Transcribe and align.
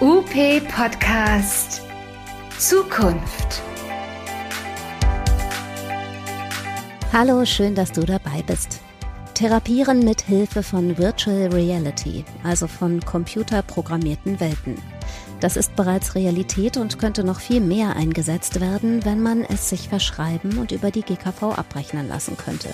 UP 0.00 0.30
Podcast 0.74 1.82
Zukunft. 2.58 3.60
Hallo, 7.12 7.44
schön, 7.44 7.74
dass 7.74 7.92
du 7.92 8.06
dabei 8.06 8.42
bist. 8.46 8.80
Therapieren 9.34 10.02
mit 10.02 10.22
Hilfe 10.22 10.62
von 10.62 10.96
Virtual 10.96 11.48
Reality, 11.48 12.24
also 12.42 12.66
von 12.66 13.00
computerprogrammierten 13.00 14.40
Welten. 14.40 14.76
Das 15.40 15.58
ist 15.58 15.76
bereits 15.76 16.14
Realität 16.14 16.78
und 16.78 16.98
könnte 16.98 17.22
noch 17.22 17.40
viel 17.40 17.60
mehr 17.60 17.94
eingesetzt 17.94 18.58
werden, 18.58 19.04
wenn 19.04 19.22
man 19.22 19.44
es 19.44 19.68
sich 19.68 19.90
verschreiben 19.90 20.56
und 20.56 20.72
über 20.72 20.90
die 20.90 21.02
GKV 21.02 21.58
abrechnen 21.58 22.08
lassen 22.08 22.38
könnte. 22.38 22.70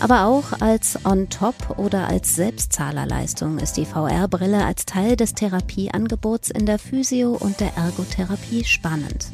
Aber 0.00 0.26
auch 0.26 0.60
als 0.60 1.04
On-Top 1.04 1.78
oder 1.78 2.06
als 2.06 2.36
Selbstzahlerleistung 2.36 3.58
ist 3.58 3.76
die 3.76 3.84
VR-Brille 3.84 4.64
als 4.64 4.86
Teil 4.86 5.16
des 5.16 5.34
Therapieangebots 5.34 6.50
in 6.50 6.66
der 6.66 6.78
Physio- 6.78 7.36
und 7.36 7.58
der 7.60 7.76
Ergotherapie 7.76 8.64
spannend. 8.64 9.26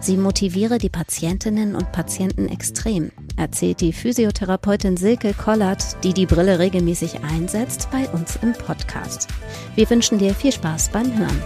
Sie 0.00 0.16
motiviere 0.16 0.78
die 0.78 0.88
Patientinnen 0.88 1.74
und 1.74 1.90
Patienten 1.92 2.48
extrem, 2.48 3.10
erzählt 3.36 3.80
die 3.80 3.92
Physiotherapeutin 3.92 4.96
Silke 4.96 5.34
Kollert, 5.34 6.02
die 6.04 6.12
die 6.12 6.26
Brille 6.26 6.58
regelmäßig 6.58 7.24
einsetzt, 7.24 7.88
bei 7.90 8.08
uns 8.10 8.38
im 8.42 8.52
Podcast. 8.52 9.28
Wir 9.74 9.88
wünschen 9.90 10.18
dir 10.18 10.34
viel 10.34 10.52
Spaß 10.52 10.90
beim 10.90 11.16
Hören. 11.16 11.42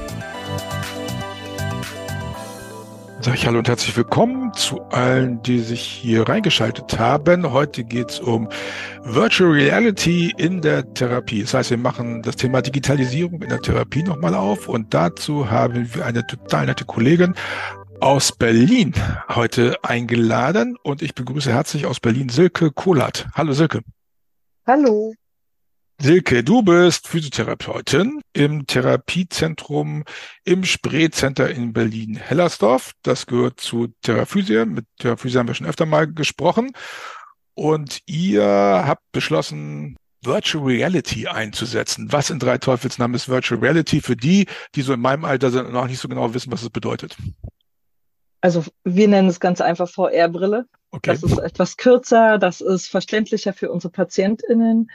Sag 3.24 3.34
ich 3.34 3.46
hallo 3.46 3.58
und 3.58 3.68
herzlich 3.68 3.96
willkommen 3.96 4.52
zu 4.52 4.82
allen, 4.90 5.40
die 5.44 5.60
sich 5.60 5.80
hier 5.80 6.28
reingeschaltet 6.28 6.98
haben. 6.98 7.52
Heute 7.52 7.84
geht 7.84 8.10
es 8.10 8.18
um 8.18 8.48
Virtual 9.04 9.52
Reality 9.52 10.34
in 10.36 10.60
der 10.60 10.92
Therapie. 10.92 11.42
Das 11.42 11.54
heißt, 11.54 11.70
wir 11.70 11.78
machen 11.78 12.22
das 12.22 12.34
Thema 12.34 12.62
Digitalisierung 12.62 13.40
in 13.40 13.48
der 13.48 13.60
Therapie 13.60 14.02
nochmal 14.02 14.34
auf 14.34 14.68
und 14.68 14.92
dazu 14.92 15.52
haben 15.52 15.94
wir 15.94 16.04
eine 16.04 16.26
total 16.26 16.66
nette 16.66 16.84
Kollegin 16.84 17.34
aus 18.00 18.32
Berlin 18.32 18.92
heute 19.28 19.76
eingeladen 19.84 20.76
und 20.82 21.00
ich 21.00 21.14
begrüße 21.14 21.52
herzlich 21.52 21.86
aus 21.86 22.00
Berlin 22.00 22.28
Silke 22.28 22.72
Kohlert. 22.72 23.28
Hallo 23.36 23.52
Silke. 23.52 23.82
Hallo. 24.66 25.14
Silke, 26.02 26.42
du 26.42 26.62
bist 26.62 27.06
Physiotherapeutin 27.06 28.22
im 28.32 28.66
Therapiezentrum 28.66 30.02
im 30.42 30.64
Spree-Center 30.64 31.48
in 31.48 31.72
Berlin-Hellersdorf. 31.72 32.90
Das 33.04 33.26
gehört 33.26 33.60
zu 33.60 33.86
Theraphysia. 34.02 34.64
Mit 34.64 34.84
Theraphysia 34.98 35.38
haben 35.38 35.46
wir 35.46 35.54
schon 35.54 35.68
öfter 35.68 35.86
mal 35.86 36.12
gesprochen. 36.12 36.72
Und 37.54 38.00
ihr 38.06 38.42
habt 38.44 39.04
beschlossen, 39.12 39.96
Virtual 40.24 40.64
Reality 40.64 41.28
einzusetzen. 41.28 42.10
Was 42.10 42.30
in 42.30 42.40
drei 42.40 42.58
Teufelsnamen 42.58 43.14
ist 43.14 43.28
Virtual 43.28 43.60
Reality 43.60 44.00
für 44.00 44.16
die, 44.16 44.48
die 44.74 44.82
so 44.82 44.94
in 44.94 45.00
meinem 45.00 45.24
Alter 45.24 45.52
sind 45.52 45.66
und 45.66 45.72
noch 45.72 45.86
nicht 45.86 46.00
so 46.00 46.08
genau 46.08 46.34
wissen, 46.34 46.50
was 46.50 46.62
es 46.62 46.70
bedeutet? 46.70 47.16
Also 48.40 48.64
wir 48.82 49.06
nennen 49.06 49.28
es 49.28 49.38
ganz 49.38 49.60
einfach 49.60 49.88
VR-Brille. 49.88 50.66
Okay. 50.90 51.12
Das 51.12 51.22
ist 51.22 51.38
etwas 51.38 51.76
kürzer, 51.76 52.38
das 52.38 52.60
ist 52.60 52.88
verständlicher 52.88 53.52
für 53.52 53.70
unsere 53.70 53.92
PatientInnen 53.92 54.90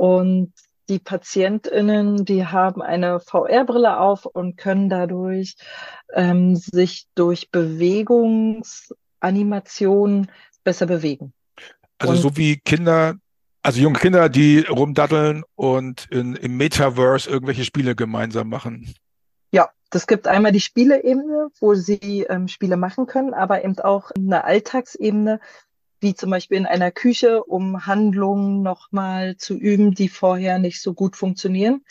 und 0.00 0.52
die 0.88 0.98
PatientInnen, 0.98 2.24
die 2.24 2.46
haben 2.46 2.80
eine 2.80 3.20
VR-Brille 3.20 4.00
auf 4.00 4.24
und 4.24 4.56
können 4.56 4.88
dadurch 4.88 5.56
ähm, 6.14 6.56
sich 6.56 7.06
durch 7.14 7.50
Bewegungsanimationen 7.50 10.30
besser 10.64 10.86
bewegen. 10.86 11.34
Also 11.98 12.14
und 12.14 12.20
so 12.20 12.34
wie 12.38 12.56
Kinder, 12.56 13.16
also 13.62 13.82
junge 13.82 13.98
Kinder, 13.98 14.30
die 14.30 14.60
rumdaddeln 14.60 15.42
und 15.54 16.06
in, 16.10 16.34
im 16.34 16.56
Metaverse 16.56 17.28
irgendwelche 17.28 17.66
Spiele 17.66 17.94
gemeinsam 17.94 18.48
machen. 18.48 18.94
Ja, 19.52 19.68
das 19.90 20.06
gibt 20.06 20.26
einmal 20.26 20.52
die 20.52 20.60
Spieleebene, 20.60 21.48
wo 21.60 21.74
sie 21.74 22.24
ähm, 22.30 22.48
Spiele 22.48 22.78
machen 22.78 23.04
können, 23.04 23.34
aber 23.34 23.64
eben 23.64 23.78
auch 23.80 24.12
eine 24.12 24.44
Alltagsebene, 24.44 25.40
wie 26.00 26.14
zum 26.14 26.30
Beispiel 26.30 26.56
in 26.56 26.66
einer 26.66 26.90
Küche, 26.90 27.44
um 27.44 27.86
Handlungen 27.86 28.62
nochmal 28.62 29.36
zu 29.36 29.56
üben, 29.56 29.94
die 29.94 30.08
vorher 30.08 30.58
nicht 30.58 30.80
so 30.80 30.94
gut 30.94 31.16
funktionieren, 31.16 31.84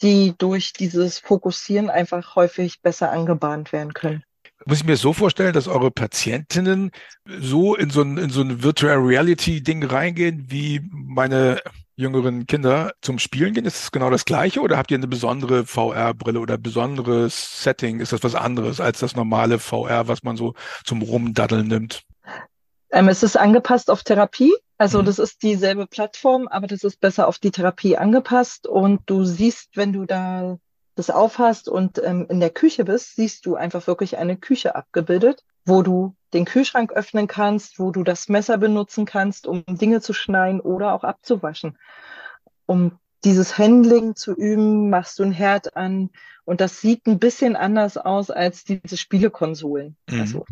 die 0.00 0.34
durch 0.38 0.72
dieses 0.72 1.18
Fokussieren 1.18 1.90
einfach 1.90 2.36
häufig 2.36 2.80
besser 2.82 3.10
angebahnt 3.10 3.72
werden 3.72 3.94
können. 3.94 4.24
Muss 4.64 4.78
ich 4.78 4.84
mir 4.84 4.96
so 4.96 5.12
vorstellen, 5.12 5.52
dass 5.52 5.66
eure 5.66 5.90
Patientinnen 5.90 6.92
so 7.26 7.74
in 7.74 7.90
so 7.90 8.02
ein, 8.02 8.16
in 8.16 8.30
so 8.30 8.42
ein 8.42 8.62
Virtual 8.62 8.96
Reality 8.96 9.60
Ding 9.60 9.82
reingehen, 9.82 10.46
wie 10.48 10.80
meine 10.92 11.60
jüngeren 11.96 12.46
Kinder 12.46 12.92
zum 13.00 13.18
Spielen 13.18 13.54
gehen? 13.54 13.64
Ist 13.64 13.82
es 13.82 13.90
genau 13.90 14.10
das 14.10 14.24
Gleiche 14.24 14.60
oder 14.60 14.76
habt 14.76 14.90
ihr 14.92 14.98
eine 14.98 15.08
besondere 15.08 15.66
VR-Brille 15.66 16.38
oder 16.38 16.58
besonderes 16.58 17.62
Setting? 17.62 18.00
Ist 18.00 18.12
das 18.12 18.22
was 18.22 18.36
anderes 18.36 18.80
als 18.80 19.00
das 19.00 19.16
normale 19.16 19.58
VR, 19.58 20.06
was 20.06 20.22
man 20.22 20.36
so 20.36 20.54
zum 20.84 21.02
Rumdaddeln 21.02 21.66
nimmt? 21.66 22.04
Ähm, 22.92 23.08
es 23.08 23.22
ist 23.22 23.36
angepasst 23.36 23.90
auf 23.90 24.04
Therapie. 24.04 24.54
Also 24.78 25.00
mhm. 25.00 25.06
das 25.06 25.18
ist 25.18 25.42
dieselbe 25.42 25.86
Plattform, 25.86 26.46
aber 26.46 26.66
das 26.66 26.84
ist 26.84 27.00
besser 27.00 27.26
auf 27.26 27.38
die 27.38 27.50
Therapie 27.50 27.96
angepasst. 27.96 28.66
Und 28.66 29.00
du 29.06 29.24
siehst, 29.24 29.76
wenn 29.76 29.92
du 29.92 30.04
da 30.04 30.58
das 30.94 31.08
aufhast 31.08 31.68
und 31.70 32.02
ähm, 32.04 32.26
in 32.28 32.38
der 32.38 32.50
Küche 32.50 32.84
bist, 32.84 33.16
siehst 33.16 33.46
du 33.46 33.56
einfach 33.56 33.86
wirklich 33.86 34.18
eine 34.18 34.36
Küche 34.36 34.74
abgebildet, 34.74 35.42
wo 35.64 35.82
du 35.82 36.14
den 36.34 36.44
Kühlschrank 36.44 36.92
öffnen 36.92 37.26
kannst, 37.26 37.78
wo 37.78 37.90
du 37.90 38.02
das 38.02 38.28
Messer 38.28 38.58
benutzen 38.58 39.06
kannst, 39.06 39.46
um 39.46 39.64
Dinge 39.66 40.02
zu 40.02 40.12
schneiden 40.12 40.60
oder 40.60 40.92
auch 40.92 41.04
abzuwaschen. 41.04 41.78
Um 42.66 42.98
dieses 43.24 43.56
Handling 43.56 44.16
zu 44.16 44.34
üben, 44.34 44.90
machst 44.90 45.18
du 45.18 45.22
ein 45.22 45.32
Herd 45.32 45.76
an 45.76 46.10
und 46.44 46.60
das 46.60 46.80
sieht 46.80 47.06
ein 47.06 47.18
bisschen 47.18 47.56
anders 47.56 47.96
aus 47.96 48.30
als 48.30 48.64
diese 48.64 48.96
Spielekonsolen. 48.96 49.96
Mhm. 50.10 50.20
Also, 50.20 50.44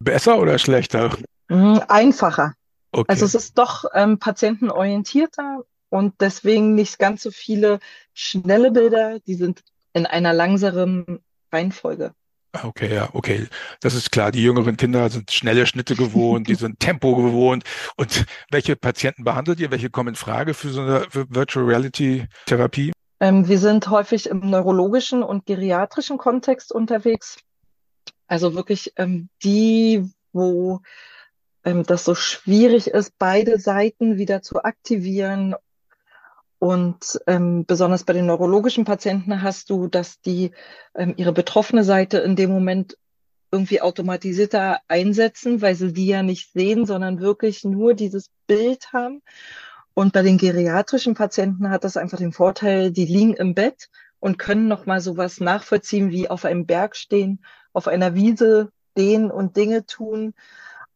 Besser 0.00 0.38
oder 0.38 0.58
schlechter? 0.58 1.16
Mhm, 1.48 1.82
einfacher. 1.88 2.54
Okay. 2.92 3.06
Also 3.08 3.26
es 3.26 3.34
ist 3.34 3.58
doch 3.58 3.84
ähm, 3.94 4.18
patientenorientierter 4.18 5.64
und 5.90 6.14
deswegen 6.20 6.74
nicht 6.74 6.98
ganz 6.98 7.22
so 7.22 7.30
viele 7.30 7.80
schnelle 8.14 8.70
Bilder, 8.70 9.20
die 9.20 9.34
sind 9.34 9.62
in 9.92 10.06
einer 10.06 10.32
langsamen 10.32 11.20
Reihenfolge. 11.52 12.12
Ah, 12.52 12.66
okay, 12.66 12.94
ja, 12.94 13.10
okay. 13.12 13.46
Das 13.80 13.94
ist 13.94 14.10
klar. 14.10 14.32
Die 14.32 14.42
jüngeren 14.42 14.76
Kinder 14.76 15.10
sind 15.10 15.30
schnelle 15.30 15.66
Schnitte 15.66 15.94
gewohnt, 15.94 16.48
die 16.48 16.54
sind 16.54 16.80
Tempo 16.80 17.14
gewohnt. 17.16 17.64
Und 17.96 18.24
welche 18.50 18.74
Patienten 18.74 19.24
behandelt 19.24 19.60
ihr? 19.60 19.70
Welche 19.70 19.90
kommen 19.90 20.10
in 20.10 20.14
Frage 20.14 20.54
für 20.54 20.70
so 20.70 20.80
eine 20.80 21.06
für 21.10 21.26
Virtual 21.28 21.66
Reality 21.66 22.26
Therapie? 22.46 22.92
Ähm, 23.20 23.48
wir 23.48 23.58
sind 23.58 23.88
häufig 23.90 24.28
im 24.28 24.48
neurologischen 24.48 25.22
und 25.22 25.44
geriatrischen 25.44 26.18
Kontext 26.18 26.72
unterwegs. 26.72 27.36
Also 28.28 28.54
wirklich 28.54 28.92
ähm, 28.96 29.28
die, 29.42 30.08
wo 30.32 30.80
ähm, 31.68 31.84
das 31.84 32.04
so 32.04 32.14
schwierig 32.14 32.88
ist, 32.88 33.18
beide 33.18 33.58
Seiten 33.58 34.16
wieder 34.16 34.42
zu 34.42 34.62
aktivieren. 34.62 35.54
Und 36.58 37.20
ähm, 37.26 37.66
besonders 37.66 38.04
bei 38.04 38.14
den 38.14 38.26
neurologischen 38.26 38.84
Patienten 38.84 39.42
hast 39.42 39.70
du, 39.70 39.86
dass 39.86 40.20
die 40.20 40.52
ähm, 40.94 41.14
ihre 41.16 41.32
betroffene 41.32 41.84
Seite 41.84 42.18
in 42.18 42.36
dem 42.36 42.50
Moment 42.50 42.96
irgendwie 43.52 43.80
automatisierter 43.80 44.80
einsetzen, 44.88 45.62
weil 45.62 45.74
sie 45.74 45.92
die 45.92 46.06
ja 46.06 46.22
nicht 46.22 46.52
sehen, 46.52 46.84
sondern 46.84 47.20
wirklich 47.20 47.64
nur 47.64 47.94
dieses 47.94 48.30
Bild 48.46 48.92
haben. 48.92 49.22
Und 49.94 50.12
bei 50.12 50.22
den 50.22 50.38
geriatrischen 50.38 51.14
Patienten 51.14 51.70
hat 51.70 51.84
das 51.84 51.96
einfach 51.96 52.18
den 52.18 52.32
Vorteil, 52.32 52.90
die 52.90 53.06
liegen 53.06 53.34
im 53.34 53.54
Bett 53.54 53.88
und 54.20 54.38
können 54.38 54.68
nochmal 54.68 55.00
sowas 55.00 55.40
nachvollziehen, 55.40 56.10
wie 56.10 56.28
auf 56.28 56.44
einem 56.44 56.66
Berg 56.66 56.96
stehen, 56.96 57.44
auf 57.72 57.88
einer 57.88 58.14
Wiese 58.14 58.70
stehen 58.92 59.30
und 59.30 59.56
Dinge 59.56 59.86
tun 59.86 60.34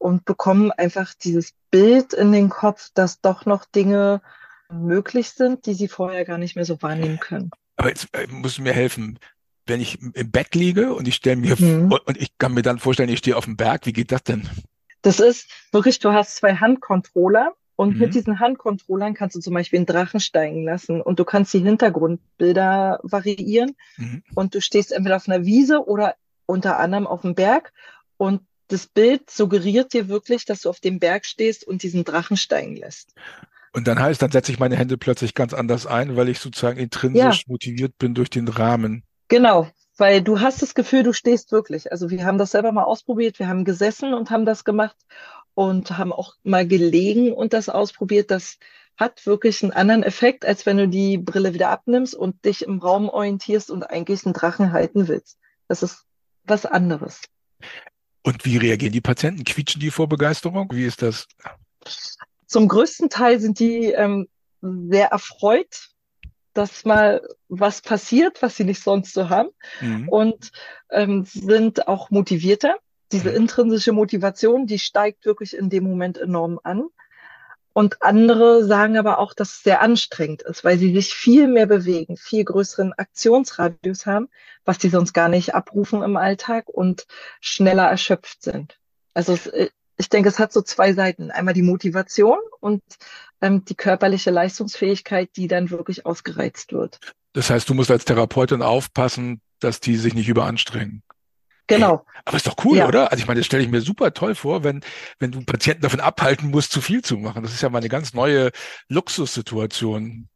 und 0.03 0.25
bekommen 0.25 0.73
einfach 0.73 1.15
dieses 1.15 1.55
Bild 1.71 2.13
in 2.13 2.33
den 2.33 2.49
Kopf, 2.49 2.91
dass 2.93 3.21
doch 3.21 3.47
noch 3.47 3.65
Dinge 3.65 4.21
möglich 4.69 5.31
sind, 5.31 5.67
die 5.67 5.75
sie 5.75 5.87
vorher 5.89 6.25
gar 6.25 6.39
nicht 6.39 6.57
mehr 6.57 6.65
so 6.65 6.83
wahrnehmen 6.83 7.21
können. 7.21 7.51
Aber 7.77 7.89
jetzt 7.89 8.09
äh, 8.13 8.27
musst 8.27 8.59
du 8.59 8.63
mir 8.63 8.73
helfen. 8.73 9.19
Wenn 9.67 9.81
ich 9.81 10.03
im 10.03 10.31
Bett 10.33 10.57
liege 10.57 10.93
und 10.93 11.07
ich 11.07 11.15
stelle 11.15 11.37
mir 11.37 11.55
mhm. 11.57 11.93
und 11.93 12.21
ich 12.21 12.37
kann 12.37 12.53
mir 12.53 12.63
dann 12.63 12.81
vorstellen, 12.81 13.09
ich 13.11 13.21
stehe 13.21 13.37
auf 13.37 13.45
dem 13.45 13.57
Berg, 13.57 13.87
wie 13.87 13.93
geht 13.93 14.11
das 14.11 14.25
denn? 14.25 14.49
Das 15.03 15.21
ist 15.21 15.49
wirklich, 15.71 16.01
du 16.01 16.13
hast 16.13 16.35
zwei 16.37 16.57
Handcontroller 16.57 17.55
und 17.77 17.95
mhm. 17.95 18.01
mit 18.01 18.15
diesen 18.15 18.41
Handcontrollern 18.41 19.15
kannst 19.15 19.37
du 19.37 19.41
zum 19.41 19.55
Beispiel 19.55 19.79
einen 19.79 19.87
Drachen 19.87 20.19
steigen 20.19 20.65
lassen 20.65 21.01
und 21.01 21.21
du 21.21 21.25
kannst 21.25 21.55
die 21.55 21.61
Hintergrundbilder 21.61 22.99
variieren 23.05 23.77
mhm. 23.99 24.25
und 24.35 24.55
du 24.57 24.61
stehst 24.61 24.91
entweder 24.91 25.17
auf 25.17 25.29
einer 25.29 25.45
Wiese 25.45 25.87
oder 25.87 26.17
unter 26.47 26.81
anderem 26.81 27.07
auf 27.07 27.23
dem 27.23 27.37
Berg 27.37 27.73
und 28.17 28.41
das 28.73 28.87
Bild 28.87 29.31
suggeriert 29.31 29.93
dir 29.93 30.09
wirklich, 30.09 30.45
dass 30.47 30.63
du 30.63 30.71
auf 30.71 30.81
dem 30.81 30.99
Berg 30.99 31.27
stehst 31.27 31.67
und 31.67 31.83
diesen 31.83 32.05
Drachen 32.05 32.37
steigen 32.37 32.77
lässt. 32.77 33.13
Und 33.75 33.87
dann 33.87 34.01
heißt, 34.01 34.21
dann 34.21 34.31
setze 34.31 34.53
ich 34.53 34.59
meine 34.59 34.77
Hände 34.77 34.99
plötzlich 34.99 35.35
ganz 35.35 35.55
anders 35.55 35.87
ein, 35.87 36.17
weil 36.17 36.29
ich 36.29 36.41
sozusagen 36.41 36.79
intrinsisch 36.79 37.39
ja. 37.39 37.45
motiviert 37.47 37.97
bin 37.99 38.15
durch 38.15 38.31
den 38.31 38.49
Rahmen. 38.49 39.03
Genau, 39.29 39.69
weil 39.97 40.23
du 40.23 40.41
hast 40.41 40.63
das 40.63 40.75
Gefühl, 40.75 41.03
du 41.03 41.13
stehst 41.13 41.53
wirklich. 41.53 41.93
Also 41.93 42.11
wir 42.11 42.25
haben 42.25 42.39
das 42.39 42.51
selber 42.51 42.73
mal 42.73 42.85
ausprobiert, 42.85 43.39
wir 43.39 43.49
haben 43.49 43.65
gesessen 43.65 44.15
und 44.15 44.31
haben 44.31 44.45
das 44.45 44.65
gemacht 44.65 44.97
und 45.55 45.97
haben 45.97 46.13
auch 46.13 46.35
mal 46.43 46.67
gelegen 46.67 47.33
und 47.33 47.53
das 47.53 47.69
ausprobiert. 47.69 48.31
Das 48.31 48.59
hat 48.97 49.25
wirklich 49.27 49.63
einen 49.63 49.73
anderen 49.73 50.03
Effekt, 50.03 50.45
als 50.45 50.67
wenn 50.67 50.77
du 50.77 50.89
die 50.89 51.19
Brille 51.19 51.55
wieder 51.55 51.71
abnimmst 51.71 52.15
und 52.15 52.45
dich 52.45 52.63
im 52.63 52.79
Raum 52.79 53.09
orientierst 53.09 53.71
und 53.71 53.85
eigentlich 53.85 54.25
einen 54.25 54.35
Drachen 54.35 54.73
halten 54.73 55.09
willst. 55.09 55.39
Das 55.69 55.83
ist 55.83 56.05
was 56.45 56.67
anderes. 56.67 57.23
Und 58.23 58.45
wie 58.45 58.57
reagieren 58.57 58.93
die 58.93 59.01
Patienten? 59.01 59.45
Quietschen 59.45 59.81
die 59.81 59.91
vor 59.91 60.09
Begeisterung? 60.09 60.69
Wie 60.73 60.85
ist 60.85 61.03
das? 61.03 61.27
Zum 62.47 62.69
größten 62.69 63.11
Teil 63.11 63.41
sind 63.41 63.59
die 63.59 63.87
ähm, 63.87 64.29
sehr 64.61 65.09
erfreut, 65.09 65.89
dass 66.55 66.85
mal 66.85 67.23
was 67.49 67.81
passiert, 67.81 68.43
was 68.43 68.57
sie 68.57 68.65
nicht 68.65 68.83
sonst 68.83 69.15
so 69.15 69.29
haben 69.29 69.49
mhm. 69.81 70.09
und 70.09 70.53
ähm, 70.91 71.25
sind 71.25 71.89
auch 71.89 72.11
motivierter. 72.11 72.77
Diese 73.11 73.31
mhm. 73.31 73.37
intrinsische 73.37 73.93
Motivation, 73.93 74.67
die 74.67 74.79
steigt 74.79 75.25
wirklich 75.25 75.57
in 75.57 75.71
dem 75.71 75.85
Moment 75.85 76.19
enorm 76.19 76.61
an. 76.63 76.85
Und 77.73 78.03
andere 78.03 78.65
sagen 78.65 78.99
aber 78.99 79.19
auch, 79.19 79.33
dass 79.35 79.53
es 79.53 79.63
sehr 79.63 79.81
anstrengend 79.81 80.43
ist, 80.43 80.65
weil 80.65 80.79
sie 80.79 80.93
sich 80.95 81.15
viel 81.15 81.49
mehr 81.49 81.67
bewegen, 81.67 82.17
viel 82.17 82.45
größeren 82.45 82.93
Aktionsradius 82.93 84.07
haben, 84.07 84.29
was 84.65 84.79
die 84.79 84.89
sonst 84.89 85.13
gar 85.13 85.29
nicht 85.29 85.55
abrufen 85.55 86.03
im 86.03 86.17
Alltag 86.17 86.69
und 86.69 87.07
schneller 87.41 87.89
erschöpft 87.89 88.43
sind. 88.43 88.79
Also 89.15 89.33
es, 89.33 89.47
äh, 89.47 89.71
ich 89.97 90.09
denke, 90.09 90.29
es 90.29 90.39
hat 90.39 90.53
so 90.53 90.63
zwei 90.63 90.93
Seiten. 90.95 91.31
Einmal 91.31 91.55
die 91.55 91.63
Motivation 91.63 92.39
und 92.61 92.83
ähm, 93.41 93.65
die 93.65 93.75
körperliche 93.75 94.31
Leistungsfähigkeit, 94.31 95.31
die 95.37 95.49
dann 95.49 95.71
wirklich 95.71 96.07
ausgereizt 96.07 96.73
wird. 96.73 96.99
Das 97.33 97.51
heißt, 97.51 97.69
du 97.69 97.75
musst 97.75 97.91
als 97.91 98.05
Therapeutin 98.05 98.63
aufpassen, 98.63 99.41
dass 99.61 99.81
die 99.81 99.97
sich 99.97 100.15
nicht 100.15 100.29
überanstrengen. 100.29 101.03
Genau. 101.67 102.05
Ey, 102.07 102.21
aber 102.25 102.37
ist 102.37 102.47
doch 102.47 102.57
cool, 102.65 102.79
ja. 102.79 102.89
oder? 102.89 103.11
Also 103.11 103.23
ich 103.23 103.29
meine, 103.29 103.41
das 103.41 103.47
stelle 103.47 103.63
ich 103.63 103.71
mir 103.71 103.81
super 103.81 104.13
toll 104.15 104.35
vor, 104.35 104.65
wenn, 104.65 104.83
wenn 105.19 105.33
du 105.33 105.45
Patienten 105.45 105.83
davon 105.83 106.01
abhalten 106.01 106.51
musst, 106.51 106.73
zu 106.73 106.81
viel 106.81 107.03
zu 107.03 107.17
machen. 107.17 107.43
Das 107.43 107.53
ist 107.53 107.63
ja 107.63 107.69
mal 107.69 107.79
eine 107.79 107.89
ganz 107.89 108.15
neue 108.15 108.51
Luxussituation. 108.89 110.29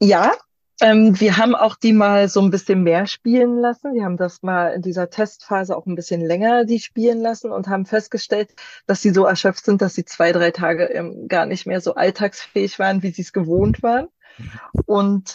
Ja, 0.00 0.32
ähm, 0.80 1.20
wir 1.20 1.36
haben 1.36 1.54
auch 1.54 1.76
die 1.76 1.92
mal 1.92 2.28
so 2.28 2.40
ein 2.40 2.50
bisschen 2.50 2.82
mehr 2.82 3.06
spielen 3.06 3.58
lassen. 3.58 3.92
Wir 3.92 4.04
haben 4.04 4.16
das 4.16 4.42
mal 4.42 4.68
in 4.68 4.80
dieser 4.80 5.10
Testphase 5.10 5.76
auch 5.76 5.86
ein 5.86 5.94
bisschen 5.94 6.22
länger 6.22 6.64
die 6.64 6.80
spielen 6.80 7.20
lassen 7.20 7.52
und 7.52 7.68
haben 7.68 7.84
festgestellt, 7.84 8.54
dass 8.86 9.02
sie 9.02 9.10
so 9.10 9.26
erschöpft 9.26 9.64
sind, 9.64 9.82
dass 9.82 9.94
sie 9.94 10.06
zwei, 10.06 10.32
drei 10.32 10.50
Tage 10.50 10.84
ähm, 10.84 11.28
gar 11.28 11.44
nicht 11.44 11.66
mehr 11.66 11.82
so 11.82 11.94
alltagsfähig 11.94 12.78
waren, 12.78 13.02
wie 13.02 13.10
sie 13.10 13.22
es 13.22 13.32
gewohnt 13.34 13.82
waren. 13.82 14.08
Mhm. 14.38 14.50
Und 14.86 15.34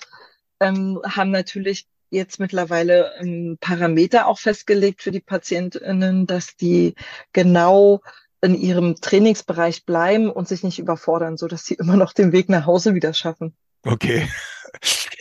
ähm, 0.59 0.99
haben 1.05 1.29
natürlich 1.29 1.87
jetzt 2.09 2.39
mittlerweile 2.39 3.13
ähm, 3.19 3.57
Parameter 3.59 4.27
auch 4.27 4.39
festgelegt 4.39 5.01
für 5.01 5.11
die 5.11 5.21
Patientinnen, 5.21 6.27
dass 6.27 6.55
die 6.55 6.95
genau 7.33 8.01
in 8.41 8.55
ihrem 8.55 8.95
Trainingsbereich 8.95 9.85
bleiben 9.85 10.29
und 10.29 10.47
sich 10.47 10.63
nicht 10.63 10.79
überfordern, 10.79 11.37
so 11.37 11.47
dass 11.47 11.65
sie 11.65 11.73
immer 11.79 11.97
noch 11.97 12.13
den 12.13 12.31
Weg 12.31 12.49
nach 12.49 12.65
Hause 12.65 12.93
wieder 12.93 13.13
schaffen. 13.13 13.55
Okay. 13.83 14.27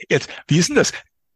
Jetzt, 0.09 0.29
wie 0.49 0.59
ist 0.59 0.69
denn 0.69 0.77
das? 0.77 0.93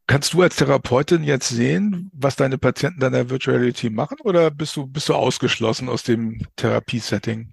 Kannst 0.06 0.32
du 0.32 0.40
als 0.40 0.56
Therapeutin 0.56 1.22
jetzt 1.22 1.48
sehen, 1.48 2.10
was 2.14 2.34
deine 2.34 2.56
Patienten 2.56 3.00
dann 3.00 3.12
der 3.12 3.28
Virtual 3.28 3.58
Reality 3.58 3.90
machen 3.90 4.16
oder 4.24 4.50
bist 4.50 4.74
du, 4.74 4.86
bist 4.86 5.10
du 5.10 5.14
ausgeschlossen 5.14 5.90
aus 5.90 6.02
dem 6.02 6.46
Therapiesetting? 6.56 7.52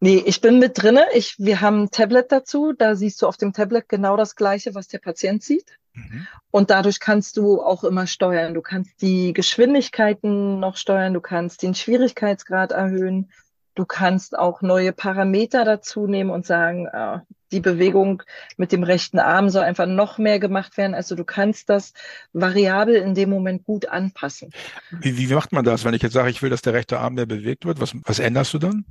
Nee, 0.00 0.22
ich 0.26 0.40
bin 0.40 0.58
mit 0.58 0.82
drinne. 0.82 1.06
Ich, 1.14 1.36
wir 1.38 1.60
haben 1.60 1.84
ein 1.84 1.90
Tablet 1.90 2.32
dazu. 2.32 2.72
Da 2.76 2.96
siehst 2.96 3.22
du 3.22 3.28
auf 3.28 3.36
dem 3.36 3.52
Tablet 3.52 3.88
genau 3.88 4.16
das 4.16 4.34
Gleiche, 4.34 4.74
was 4.74 4.88
der 4.88 4.98
Patient 4.98 5.42
sieht. 5.42 5.78
Mhm. 5.94 6.26
Und 6.50 6.70
dadurch 6.70 7.00
kannst 7.00 7.36
du 7.36 7.62
auch 7.62 7.84
immer 7.84 8.06
steuern. 8.06 8.54
Du 8.54 8.62
kannst 8.62 9.00
die 9.00 9.32
Geschwindigkeiten 9.32 10.60
noch 10.60 10.76
steuern. 10.76 11.14
Du 11.14 11.20
kannst 11.20 11.62
den 11.62 11.74
Schwierigkeitsgrad 11.74 12.72
erhöhen. 12.72 13.30
Du 13.74 13.84
kannst 13.84 14.38
auch 14.38 14.62
neue 14.62 14.92
Parameter 14.92 15.64
dazu 15.64 16.06
nehmen 16.06 16.30
und 16.30 16.46
sagen, 16.46 16.86
äh, 16.86 17.18
die 17.50 17.60
Bewegung 17.60 18.22
mit 18.56 18.72
dem 18.72 18.82
rechten 18.82 19.18
Arm 19.18 19.48
soll 19.48 19.62
einfach 19.62 19.86
noch 19.86 20.18
mehr 20.18 20.38
gemacht 20.38 20.76
werden. 20.76 20.94
Also 20.94 21.14
du 21.14 21.24
kannst 21.24 21.70
das 21.70 21.92
variabel 22.32 22.96
in 22.96 23.14
dem 23.14 23.30
Moment 23.30 23.64
gut 23.64 23.86
anpassen. 23.86 24.50
Wie, 24.90 25.16
wie 25.18 25.32
macht 25.32 25.52
man 25.52 25.64
das, 25.64 25.84
wenn 25.84 25.94
ich 25.94 26.02
jetzt 26.02 26.12
sage, 26.12 26.30
ich 26.30 26.42
will, 26.42 26.50
dass 26.50 26.62
der 26.62 26.72
rechte 26.72 26.98
Arm 26.98 27.14
mehr 27.14 27.26
bewegt 27.26 27.64
wird? 27.64 27.80
Was, 27.80 27.94
was 28.04 28.18
änderst 28.18 28.54
du 28.54 28.58
dann? 28.58 28.84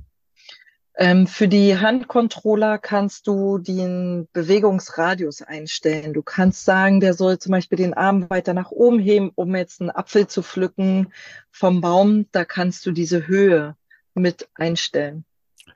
Ähm, 0.96 1.26
für 1.26 1.48
die 1.48 1.76
Handcontroller 1.76 2.78
kannst 2.78 3.26
du 3.26 3.58
den 3.58 4.28
Bewegungsradius 4.32 5.42
einstellen. 5.42 6.12
Du 6.12 6.22
kannst 6.22 6.64
sagen, 6.64 7.00
der 7.00 7.14
soll 7.14 7.38
zum 7.38 7.50
Beispiel 7.50 7.78
den 7.78 7.94
Arm 7.94 8.30
weiter 8.30 8.54
nach 8.54 8.70
oben 8.70 9.00
heben, 9.00 9.32
um 9.34 9.56
jetzt 9.56 9.80
einen 9.80 9.90
Apfel 9.90 10.28
zu 10.28 10.42
pflücken 10.42 11.12
vom 11.50 11.80
Baum. 11.80 12.26
Da 12.30 12.44
kannst 12.44 12.86
du 12.86 12.92
diese 12.92 13.26
Höhe 13.26 13.76
mit 14.14 14.48
einstellen. 14.54 15.24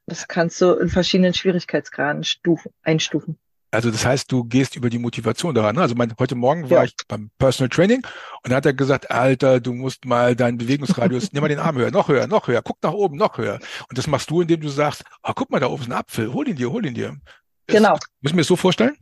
Das 0.06 0.29
kannst 0.29 0.61
du 0.61 0.75
in 0.75 0.88
verschiedenen 0.88 1.35
Schwierigkeitsgraden 1.35 2.23
stufen, 2.23 2.73
einstufen. 2.82 3.38
Also 3.70 3.91
das 3.91 4.06
heißt, 4.06 4.32
du 4.32 4.44
gehst 4.44 4.76
über 4.76 4.88
die 4.88 4.99
Motivation 4.99 5.55
daran. 5.55 5.76
Ne? 5.76 5.82
Also 5.82 5.94
mein, 5.94 6.15
heute 6.19 6.35
Morgen 6.35 6.70
war 6.70 6.79
ja. 6.79 6.85
ich 6.85 6.94
beim 7.06 7.31
Personal 7.38 7.69
Training 7.69 8.06
und 8.43 8.50
da 8.50 8.56
hat 8.56 8.67
er 8.67 8.73
gesagt, 8.73 9.11
Alter, 9.11 9.61
du 9.61 9.75
musst 9.75 10.06
mal 10.06 10.35
deinen 10.35 10.56
Bewegungsradius, 10.56 11.32
nimm 11.32 11.43
mal 11.43 11.49
den 11.49 11.59
Arm 11.59 11.76
höher, 11.76 11.91
noch 11.91 12.09
höher, 12.09 12.26
noch 12.26 12.49
höher, 12.49 12.62
guck 12.62 12.82
nach 12.82 12.93
oben, 12.93 13.17
noch 13.17 13.37
höher. 13.37 13.59
Und 13.88 13.99
das 13.99 14.06
machst 14.06 14.31
du, 14.31 14.41
indem 14.41 14.61
du 14.61 14.69
sagst, 14.69 15.05
oh, 15.23 15.32
guck 15.35 15.50
mal, 15.50 15.61
da 15.61 15.67
oben 15.67 15.82
ist 15.82 15.88
ein 15.88 15.93
Apfel, 15.93 16.32
hol 16.32 16.49
ihn 16.49 16.56
dir, 16.56 16.70
hol 16.70 16.85
ihn 16.87 16.94
dir. 16.94 17.17
Genau. 17.67 17.94
Ist, 17.94 18.09
müssen 18.20 18.37
wir 18.37 18.43
es 18.43 18.49
so 18.49 18.56
vorstellen? 18.56 18.97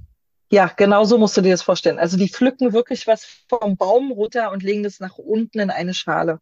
Ja, 0.51 0.71
genau 0.77 1.05
so 1.05 1.19
musst 1.19 1.37
du 1.37 1.41
dir 1.41 1.53
das 1.53 1.63
vorstellen. 1.63 1.99
Also 1.99 2.17
die 2.17 2.29
pflücken 2.29 2.73
wirklich 2.73 3.07
was 3.07 3.27
vom 3.49 3.77
Baum 3.77 4.13
runter 4.13 4.53
und 4.53 4.63
legen 4.63 4.83
das 4.83 5.01
nach 5.01 5.19
unten 5.19 5.59
in 5.61 5.71
eine 5.71 5.95
Schale. 5.95 6.41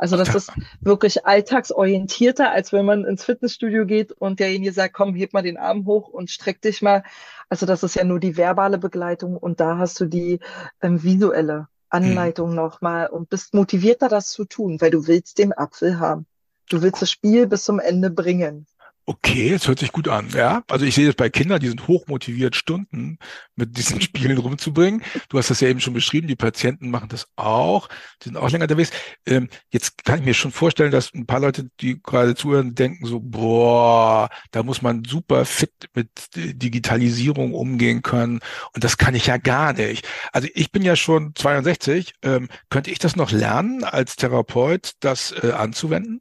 Also 0.00 0.16
das 0.16 0.34
ist 0.34 0.50
wirklich 0.80 1.26
alltagsorientierter, 1.26 2.50
als 2.50 2.72
wenn 2.72 2.86
man 2.86 3.04
ins 3.04 3.22
Fitnessstudio 3.22 3.84
geht 3.84 4.12
und 4.12 4.40
derjenige 4.40 4.72
sagt, 4.72 4.94
komm, 4.94 5.14
heb 5.14 5.34
mal 5.34 5.42
den 5.42 5.58
Arm 5.58 5.84
hoch 5.84 6.08
und 6.08 6.30
streck 6.30 6.62
dich 6.62 6.80
mal. 6.80 7.02
Also 7.50 7.66
das 7.66 7.82
ist 7.82 7.96
ja 7.96 8.04
nur 8.04 8.18
die 8.18 8.38
verbale 8.38 8.78
Begleitung 8.78 9.36
und 9.36 9.60
da 9.60 9.76
hast 9.76 10.00
du 10.00 10.06
die 10.06 10.40
ähm, 10.80 11.02
visuelle 11.02 11.68
Anleitung 11.90 12.48
hm. 12.48 12.56
nochmal 12.56 13.08
und 13.08 13.28
bist 13.28 13.52
motivierter, 13.52 14.08
das 14.08 14.30
zu 14.30 14.46
tun, 14.46 14.80
weil 14.80 14.90
du 14.90 15.06
willst 15.06 15.36
den 15.36 15.52
Apfel 15.52 16.00
haben. 16.00 16.24
Du 16.70 16.80
willst 16.80 17.02
das 17.02 17.10
Spiel 17.10 17.46
bis 17.46 17.64
zum 17.64 17.78
Ende 17.78 18.08
bringen. 18.08 18.66
Okay, 19.10 19.50
es 19.50 19.66
hört 19.66 19.80
sich 19.80 19.90
gut 19.90 20.06
an. 20.06 20.28
Ja, 20.32 20.62
also 20.68 20.84
ich 20.84 20.94
sehe 20.94 21.06
das 21.06 21.16
bei 21.16 21.28
Kindern, 21.30 21.58
die 21.58 21.66
sind 21.66 21.88
hochmotiviert, 21.88 22.54
Stunden 22.54 23.18
mit 23.56 23.76
diesen 23.76 24.00
Spielen 24.00 24.38
rumzubringen. 24.38 25.02
Du 25.28 25.36
hast 25.36 25.50
das 25.50 25.58
ja 25.58 25.66
eben 25.66 25.80
schon 25.80 25.94
beschrieben, 25.94 26.28
die 26.28 26.36
Patienten 26.36 26.90
machen 26.90 27.08
das 27.08 27.26
auch, 27.34 27.88
die 28.22 28.28
sind 28.28 28.36
auch 28.36 28.48
länger 28.48 28.66
unterwegs. 28.66 28.92
Ähm, 29.26 29.48
jetzt 29.70 30.04
kann 30.04 30.20
ich 30.20 30.24
mir 30.24 30.34
schon 30.34 30.52
vorstellen, 30.52 30.92
dass 30.92 31.12
ein 31.12 31.26
paar 31.26 31.40
Leute, 31.40 31.68
die 31.80 32.00
gerade 32.00 32.36
zuhören, 32.36 32.76
denken 32.76 33.04
so, 33.04 33.18
boah, 33.18 34.28
da 34.52 34.62
muss 34.62 34.80
man 34.80 35.02
super 35.02 35.44
fit 35.44 35.72
mit 35.92 36.10
Digitalisierung 36.36 37.52
umgehen 37.52 38.02
können. 38.02 38.38
Und 38.74 38.84
das 38.84 38.96
kann 38.96 39.16
ich 39.16 39.26
ja 39.26 39.38
gar 39.38 39.72
nicht. 39.72 40.06
Also 40.30 40.46
ich 40.54 40.70
bin 40.70 40.82
ja 40.82 40.94
schon 40.94 41.34
62. 41.34 42.14
Ähm, 42.22 42.48
könnte 42.68 42.92
ich 42.92 43.00
das 43.00 43.16
noch 43.16 43.32
lernen, 43.32 43.82
als 43.82 44.14
Therapeut 44.14 44.92
das 45.00 45.32
äh, 45.32 45.50
anzuwenden? 45.50 46.20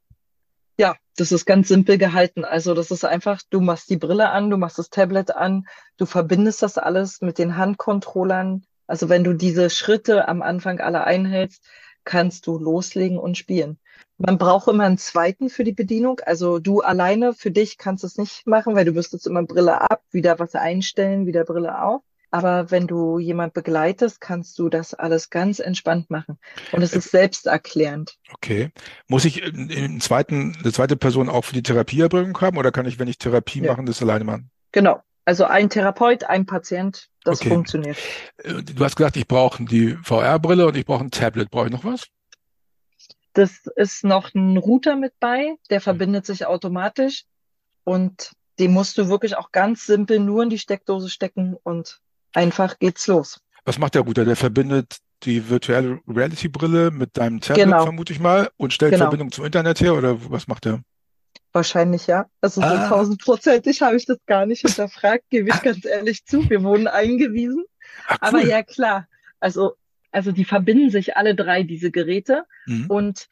Ja, 0.80 0.96
das 1.18 1.34
ist 1.34 1.46
ganz 1.46 1.68
simpel 1.68 1.98
gehalten. 1.98 2.46
Also 2.46 2.74
das 2.74 2.90
ist 2.90 3.04
einfach, 3.04 3.42
du 3.50 3.60
machst 3.60 3.90
die 3.90 3.98
Brille 3.98 4.30
an, 4.30 4.50
du 4.50 4.56
machst 4.56 4.80
das 4.80 4.90
Tablet 4.90 5.36
an, 5.36 5.68
du 5.98 6.06
verbindest 6.06 6.62
das 6.64 6.78
alles 6.78 7.20
mit 7.20 7.38
den 7.38 7.58
Handcontrollern. 7.58 8.64
Also 8.88 9.10
wenn 9.10 9.26
du 9.26 9.34
diese 9.34 9.70
Schritte 9.70 10.30
am 10.30 10.42
Anfang 10.42 10.80
alle 10.80 11.04
einhältst, 11.04 11.66
kannst 12.06 12.48
du 12.48 12.58
loslegen 12.58 13.18
und 13.20 13.38
spielen. 13.38 13.78
Man 14.18 14.38
braucht 14.38 14.70
immer 14.70 14.86
einen 14.86 14.98
zweiten 14.98 15.50
für 15.50 15.66
die 15.66 15.74
Bedienung. 15.74 16.22
Also 16.26 16.60
du 16.60 16.80
alleine 16.80 17.34
für 17.34 17.52
dich 17.52 17.78
kannst 17.78 18.06
es 18.06 18.18
nicht 18.18 18.48
machen, 18.48 18.74
weil 18.74 18.86
du 18.86 18.94
müsstest 18.94 19.28
immer 19.28 19.44
Brille 19.44 19.82
ab, 19.82 20.02
wieder 20.12 20.40
was 20.40 20.56
einstellen, 20.56 21.26
wieder 21.26 21.44
Brille 21.44 21.84
auf. 21.84 22.04
Aber 22.32 22.70
wenn 22.70 22.86
du 22.86 23.18
jemand 23.18 23.54
begleitest, 23.54 24.22
kannst 24.22 24.60
du 24.60 24.70
das 24.70 24.94
alles 24.94 25.30
ganz 25.30 25.60
entspannt 25.60 26.10
machen. 26.12 26.38
Und 26.72 26.84
es 26.84 26.94
ist 26.94 27.10
selbsterklärend. 27.10 28.18
Okay. 28.34 28.72
Muss 29.08 29.26
ich 29.26 29.44
einen 29.44 30.00
zweiten, 30.00 30.56
eine 30.62 30.72
zweite 30.72 30.96
Person 30.96 31.28
auch 31.28 31.46
für 31.46 31.54
die 31.54 31.64
Therapieerbringung 31.64 32.40
haben 32.42 32.58
oder 32.58 32.72
kann 32.72 32.86
ich, 32.86 33.00
wenn 33.00 33.08
ich 33.08 33.18
Therapie 33.18 33.62
ja. 33.62 33.72
machen, 33.72 33.88
das 33.88 34.02
alleine 34.02 34.26
machen? 34.26 34.52
Genau. 34.72 35.02
Also 35.26 35.46
ein 35.46 35.70
Therapeut, 35.70 36.24
ein 36.24 36.46
Patient, 36.46 37.10
das 37.24 37.42
okay. 37.42 37.50
funktioniert. 37.50 37.98
Äh, 38.38 38.64
du 38.64 38.84
hast 38.84 38.96
gesagt, 38.96 39.18
ich 39.18 39.28
brauche 39.28 39.64
die 39.64 39.98
VR-Brille 40.04 40.68
und 40.68 40.78
ich 40.78 40.86
brauche 40.86 41.04
ein 41.04 41.12
Tablet. 41.12 41.50
Brauche 41.50 41.68
ich 41.68 41.72
noch 41.72 41.84
was? 41.84 42.08
Das 43.34 43.66
ist 43.76 44.04
noch 44.04 44.34
ein 44.34 44.58
Router 44.58 44.96
mit 44.96 45.14
bei, 45.20 45.56
der 45.70 45.82
verbindet 45.82 46.26
sich 46.26 46.46
automatisch 46.46 47.26
und 47.84 48.32
den 48.58 48.74
musst 48.74 48.98
du 48.98 49.08
wirklich 49.08 49.38
auch 49.38 49.52
ganz 49.52 49.86
simpel 49.86 50.20
nur 50.20 50.44
in 50.44 50.50
die 50.50 50.60
Steckdose 50.60 51.10
stecken 51.10 51.56
und 51.62 52.02
Einfach 52.34 52.80
geht's 52.80 53.08
los. 53.08 53.40
Was 53.66 53.78
macht 53.78 53.96
der 53.96 54.02
Router? 54.02 54.26
Der 54.26 54.36
verbindet 54.36 54.98
die 55.24 55.50
Virtual 55.50 56.00
Reality 56.08 56.48
Brille 56.48 56.92
mit 56.92 57.18
deinem 57.18 57.42
Tablet, 57.42 57.66
genau. 57.66 57.84
vermute 57.84 58.14
ich 58.14 58.20
mal, 58.20 58.50
und 58.58 58.74
stellt 58.74 58.92
genau. 58.92 59.06
Verbindung 59.06 59.32
zum 59.32 59.46
Internet 59.46 59.82
her 59.82 59.94
oder 59.96 60.18
was 60.32 60.48
macht 60.48 60.66
der? 60.66 60.82
Wahrscheinlich 61.52 62.08
ja. 62.08 62.28
Also 62.42 62.62
so 62.62 62.68
ah. 62.68 62.88
tausendprozentig 62.88 63.82
habe 63.82 63.98
ich 63.98 64.06
das 64.06 64.18
gar 64.28 64.46
nicht 64.46 64.62
hinterfragt, 64.62 65.26
gebe 65.30 65.50
ich 65.50 65.56
ah. 65.56 65.62
ganz 65.64 65.84
ehrlich 65.84 66.26
zu. 66.26 66.50
Wir 66.50 66.64
wurden 66.64 66.88
eingewiesen. 66.88 67.66
Ach, 68.08 68.18
cool. 68.22 68.28
Aber 68.28 68.46
ja, 68.46 68.64
klar. 68.64 69.08
Also, 69.40 69.74
also 70.12 70.32
die 70.32 70.46
verbinden 70.46 70.90
sich 70.90 71.18
alle 71.18 71.36
drei, 71.36 71.64
diese 71.64 71.92
Geräte. 71.92 72.46
Mhm. 72.66 72.86
Und 72.88 73.28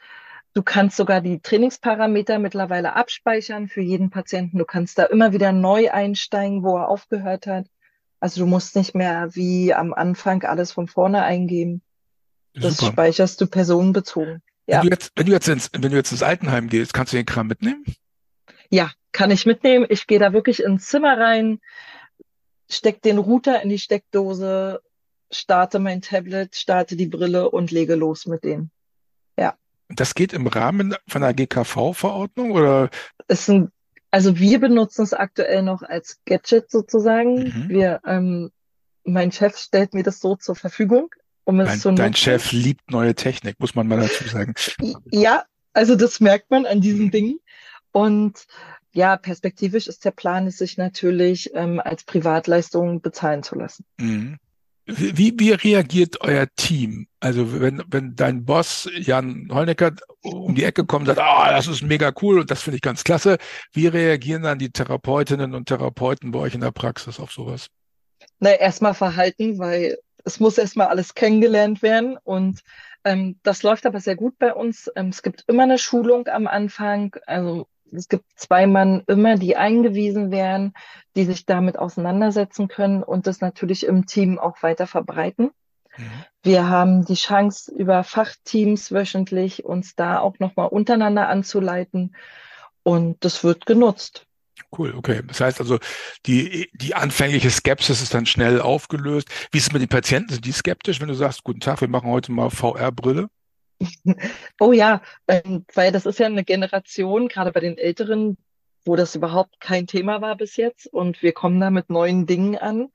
Du 0.58 0.63
kannst 0.63 0.98
sogar 0.98 1.22
die 1.22 1.39
Trainingsparameter 1.39 2.39
mittlerweile 2.39 2.96
abspeichern 2.96 3.68
für 3.68 3.82
jeden 3.82 4.10
Patienten. 4.10 4.58
Du 4.58 4.66
kannst 4.66 4.98
da 4.98 5.04
immer 5.04 5.32
wieder 5.32 5.51
neu 5.51 5.92
einsteigen, 5.92 6.63
wo 6.63 6.77
er 6.77 6.89
aufgehört 6.89 7.46
hat. 7.46 7.68
Also 8.20 8.42
du 8.42 8.48
musst 8.48 8.76
nicht 8.76 8.96
mehr 8.96 9.36
wie 9.36 9.74
am 9.74 9.94
Anfang 9.94 10.44
alles 10.44 10.72
von 10.72 10.88
vorne 10.88 11.24
eingeben. 11.24 11.82
Das 12.54 12.78
Super. 12.78 12.92
speicherst 12.92 13.40
du 13.40 13.48
personenbezogen. 13.48 14.42
Ja. 14.66 14.82
Wenn 14.82 14.90
du 14.90 14.96
jetzt, 14.96 15.12
wenn 15.16 15.26
du 15.28 15.32
jetzt 15.32 15.48
ins, 15.48 15.70
wenn 15.74 15.92
du 15.92 15.98
jetzt 15.98 16.12
ins 16.12 16.24
Altenheim 16.24 16.68
gehst, 16.68 16.94
kannst 16.94 17.14
du 17.14 17.18
den 17.18 17.26
Kram 17.26 17.48
mitnehmen? 17.48 17.86
Ja, 18.70 18.92
kann 19.12 19.32
ich 19.32 19.46
mitnehmen. 19.46 19.86
Ich 19.90 20.08
gehe 20.08 20.20
da 20.20 20.34
wirklich 20.34 20.64
ins 20.64 20.88
Zimmer 20.88 21.18
rein, 21.18 21.60
steck 22.70 23.02
den 23.02 23.18
Router 23.18 23.62
in 23.62 23.70
die 23.70 23.80
Steckdose, 23.80 24.82
starte 25.32 25.80
mein 25.80 26.02
Tablet, 26.02 26.56
starte 26.56 26.96
die 26.96 27.08
Brille 27.08 27.50
und 27.50 27.72
lege 27.72 27.96
los 27.96 28.26
mit 28.26 28.44
denen. 28.44 28.72
Ja. 29.38 29.56
Das 29.90 30.16
geht 30.16 30.34
im 30.34 30.48
Rahmen 30.48 30.96
von 31.08 31.24
einer 31.24 31.34
GKV-Verordnung 31.34 32.52
oder? 32.52 32.90
Ist 33.28 33.50
ein, 33.50 33.72
also 34.12 34.40
wir 34.40 34.60
benutzen 34.60 35.04
es 35.04 35.14
aktuell 35.14 35.64
noch 35.64 35.82
als 35.82 36.20
Gadget 36.26 36.72
sozusagen. 36.72 37.36
Mhm. 37.36 37.70
Wir, 37.70 38.02
ähm, 38.06 38.52
mein 39.04 39.32
Chef 39.32 39.58
stellt 39.58 39.94
mir 39.94 40.04
das 40.04 40.20
so 40.20 40.36
zur 40.36 40.56
Verfügung, 40.56 41.10
um 41.44 41.60
es 41.60 41.70
dein, 41.70 41.80
zu 41.80 41.90
nutzen. 41.90 42.04
Dein 42.04 42.14
Chef 42.14 42.52
liebt 42.52 42.92
neue 42.92 43.16
Technik, 43.16 43.60
muss 43.60 43.76
man 43.76 43.88
mal 43.88 44.00
dazu 44.00 44.28
sagen. 44.28 44.54
Ja, 45.12 45.46
also 45.74 45.96
das 45.96 46.20
merkt 46.20 46.52
man 46.52 46.66
an 46.66 46.82
diesen 46.82 47.06
mhm. 47.06 47.12
Dingen. 47.12 47.40
Und 47.92 48.46
ja, 48.92 49.16
perspektivisch 49.18 49.88
ist 49.88 50.06
der 50.06 50.12
Plan, 50.12 50.48
es 50.48 50.58
sich 50.58 50.78
natürlich 50.78 51.52
ähm, 51.54 51.80
als 51.80 52.04
Privatleistung 52.04 53.02
bezahlen 53.02 53.44
zu 53.44 53.56
lassen. 53.56 53.86
Mhm. 53.98 54.38
Wie, 54.88 55.34
wie 55.38 55.51
reagiert 55.51 56.22
euer 56.22 56.48
Team? 56.56 57.08
Also 57.20 57.60
wenn, 57.60 57.84
wenn 57.88 58.15
dein 58.15 58.46
Boss 58.46 58.89
Jan 58.96 59.50
Holnecker 59.51 59.91
um 60.22 60.56
die 60.56 60.63
Ecke 60.63 60.86
kommt 60.86 61.10
und 61.10 61.15
sagt, 61.15 61.27
ah, 61.27 61.51
das 61.51 61.67
ist 61.67 61.82
mega 61.82 62.13
cool 62.22 62.39
und 62.39 62.50
das 62.50 62.62
finde 62.62 62.77
ich 62.77 62.82
ganz 62.82 63.03
klasse, 63.03 63.38
wie 63.74 63.88
reagieren 63.88 64.44
dann 64.44 64.60
die 64.60 64.72
Therapeutinnen 64.72 65.53
und 65.53 65.67
Therapeuten 65.67 66.32
bei 66.32 66.39
euch 66.39 66.56
in 66.56 66.62
der 66.62 66.72
Praxis 66.72 67.20
auf 67.20 67.34
sowas? 67.34 67.67
Na, 68.39 68.51
erstmal 68.51 68.94
verhalten, 68.94 69.60
weil 69.60 69.98
es 70.24 70.39
muss 70.39 70.58
erstmal 70.58 70.88
alles 70.88 71.15
kennengelernt 71.15 71.82
werden 71.82 72.17
und 72.24 72.62
ähm, 73.03 73.39
das 73.44 73.63
läuft 73.63 73.86
aber 73.86 74.00
sehr 74.00 74.15
gut 74.15 74.38
bei 74.39 74.53
uns. 74.53 74.89
Ähm, 74.96 75.10
es 75.10 75.22
gibt 75.22 75.44
immer 75.48 75.63
eine 75.63 75.77
Schulung 75.77 76.27
am 76.27 76.48
Anfang. 76.48 77.15
Also 77.25 77.67
es 77.91 78.08
gibt 78.08 78.25
zwei 78.36 78.67
Mann 78.67 79.03
immer, 79.08 79.38
die 79.38 79.56
eingewiesen 79.56 80.32
werden, 80.32 80.74
die 81.15 81.25
sich 81.25 81.46
damit 81.46 81.77
auseinandersetzen 81.77 82.67
können 82.67 83.03
und 83.03 83.27
das 83.27 83.41
natürlich 83.41 83.86
im 83.86 84.06
Team 84.06 84.39
auch 84.39 84.62
weiter 84.63 84.88
verbreiten. 84.88 85.51
Mhm. 85.98 86.12
Wir 86.44 86.70
haben 86.70 87.06
die 87.06 87.15
Chance, 87.15 87.74
über 87.74 88.03
Fachteams 88.03 88.91
wöchentlich 88.91 89.65
uns 89.65 89.96
da 89.96 90.20
auch 90.20 90.39
nochmal 90.39 90.67
untereinander 90.67 91.29
anzuleiten 91.29 92.15
und 92.84 93.24
das 93.24 93.44
wird 93.44 93.65
genutzt. 93.65 94.27
Cool, 94.75 94.94
okay. 94.96 95.22
Das 95.25 95.39
heißt 95.39 95.60
also, 95.62 95.79
die, 96.25 96.70
die 96.74 96.96
anfängliche 96.96 97.50
Skepsis 97.50 98.01
ist 98.01 98.13
dann 98.13 98.25
schnell 98.25 98.60
aufgelöst. 98.60 99.29
Wie 99.51 99.60
ist 99.60 99.67
es 99.67 99.74
mit 99.74 99.82
den 99.82 99.89
Patienten? 99.89 100.34
Sind 100.34 100.46
die 100.46 100.51
skeptisch, 100.51 101.00
wenn 101.00 101.08
du 101.08 101.13
sagst, 101.13 101.44
guten 101.44 101.60
Tag, 101.60 101.82
wir 101.82 101.88
machen 101.88 102.10
heute 102.10 102.32
mal 102.32 102.50
VR-Brille? 102.50 103.29
Oh 104.60 104.72
ja, 104.72 105.02
ähm, 105.28 105.66
weil 105.74 105.92
das 105.92 106.06
ist 106.06 106.20
ja 106.20 106.26
eine 106.26 106.44
Generation, 106.44 107.28
gerade 107.28 107.52
bei 107.52 107.60
den 107.60 107.78
Älteren, 107.78 108.38
wo 108.86 108.96
das 108.96 109.16
überhaupt 109.16 109.60
kein 109.60 109.88
Thema 109.88 110.22
war 110.22 110.36
bis 110.36 110.56
jetzt. 110.56 110.88
Und 110.88 111.22
wir 111.22 111.34
kommen 111.34 111.60
da 111.60 111.70
mit 111.70 111.90
neuen 111.90 112.26
Dingen 112.26 112.58
an. 112.58 112.90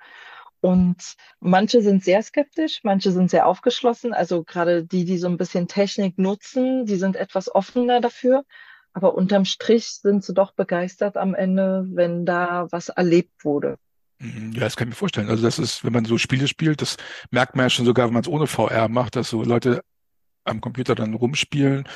Und 0.61 1.17
manche 1.41 1.83
sind 1.83 2.05
sehr 2.05 2.23
skeptisch, 2.23 2.81
manche 2.85 3.11
sind 3.11 3.31
sehr 3.31 3.47
aufgeschlossen. 3.47 4.12
Also 4.12 4.45
gerade 4.45 4.85
die, 4.85 5.05
die 5.05 5.19
so 5.19 5.27
ein 5.27 5.37
bisschen 5.37 5.67
Technik 5.67 6.19
nutzen, 6.19 6.87
die 6.87 6.97
sind 6.97 7.17
etwas 7.17 7.53
offener 7.53 8.01
dafür. 8.01 8.45
Aber 8.93 9.15
unterm 9.15 9.45
Strich 9.45 9.87
sind 9.87 10.23
sie 10.25 10.35
doch 10.35 10.53
begeistert 10.53 11.17
am 11.17 11.35
Ende, 11.35 11.87
wenn 11.91 12.25
da 12.27 12.69
was 12.71 12.91
erlebt 12.91 13.45
wurde. 13.45 13.77
Mhm, 14.21 14.53
ja, 14.53 14.61
das 14.61 14.77
kann 14.77 14.87
ich 14.87 14.93
mir 14.93 14.99
vorstellen. 14.99 15.29
Also 15.29 15.43
das 15.43 15.59
ist, 15.59 15.85
wenn 15.85 15.93
man 15.93 16.05
so 16.05 16.17
Spiele 16.17 16.47
spielt, 16.47 16.81
das 16.81 16.97
merkt 17.31 17.57
man 17.57 17.65
ja 17.65 17.71
schon 17.71 17.87
sogar, 17.87 18.07
wenn 18.07 18.15
man 18.15 18.23
es 18.23 18.29
ohne 18.29 18.47
VR 18.47 18.89
macht, 18.89 19.17
dass 19.17 19.31
so 19.31 19.43
Leute 19.43 19.83
am 20.44 20.61
Computer 20.61 20.94
dann 20.94 21.14
rumspielen. 21.14 21.88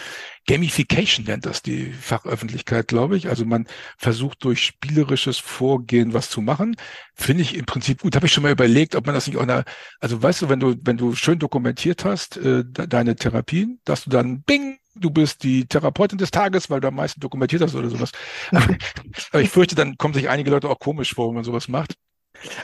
Gamification 0.47 1.25
nennt 1.27 1.47
das 1.47 1.63
die 1.63 1.93
Fachöffentlichkeit, 1.93 2.89
glaube 2.89 3.17
ich. 3.17 3.29
Also 3.29 3.45
man 3.45 3.67
versucht 3.99 4.45
durch 4.45 4.65
spielerisches 4.65 5.39
Vorgehen 5.39 6.15
was 6.15 6.31
zu 6.31 6.41
machen. 6.41 6.77
Finde 7.15 7.43
ich 7.43 7.57
im 7.57 7.67
Prinzip 7.67 8.03
gut. 8.03 8.15
Habe 8.15 8.27
ich 8.27 8.33
schon 8.33 8.43
mal 8.43 8.53
überlegt, 8.53 8.95
ob 8.95 9.07
man 9.07 9.15
das 9.15 9.27
nicht 9.27 9.37
auch 9.37 9.43
einer, 9.43 9.65
also 10.01 10.23
weißt 10.23 10.43
du, 10.43 10.49
wenn 10.49 10.61
du, 10.61 10.77
wenn 10.83 10.97
du 10.97 11.15
schön 11.15 11.39
dokumentiert 11.39 12.05
hast, 12.05 12.37
äh, 12.37 12.65
deine 12.67 13.17
Therapien, 13.17 13.81
dass 13.85 14.05
du 14.05 14.11
dann 14.11 14.43
bing, 14.43 14.79
du 14.95 15.11
bist 15.11 15.43
die 15.43 15.67
Therapeutin 15.67 16.19
des 16.19 16.31
Tages, 16.31 16.71
weil 16.71 16.81
du 16.81 16.89
am 16.89 16.95
meisten 16.95 17.21
dokumentiert 17.21 17.63
hast 17.63 17.75
oder 17.75 17.91
sowas. 17.91 18.13
Aber 18.51 19.43
ich 19.43 19.51
fürchte, 19.51 19.75
dann 19.75 19.97
kommen 19.97 20.15
sich 20.15 20.29
einige 20.29 20.51
Leute 20.51 20.69
auch 20.69 20.79
komisch 20.79 21.15
vor, 21.15 21.29
wenn 21.29 21.35
man 21.35 21.45
sowas 21.45 21.69
macht. 21.69 21.95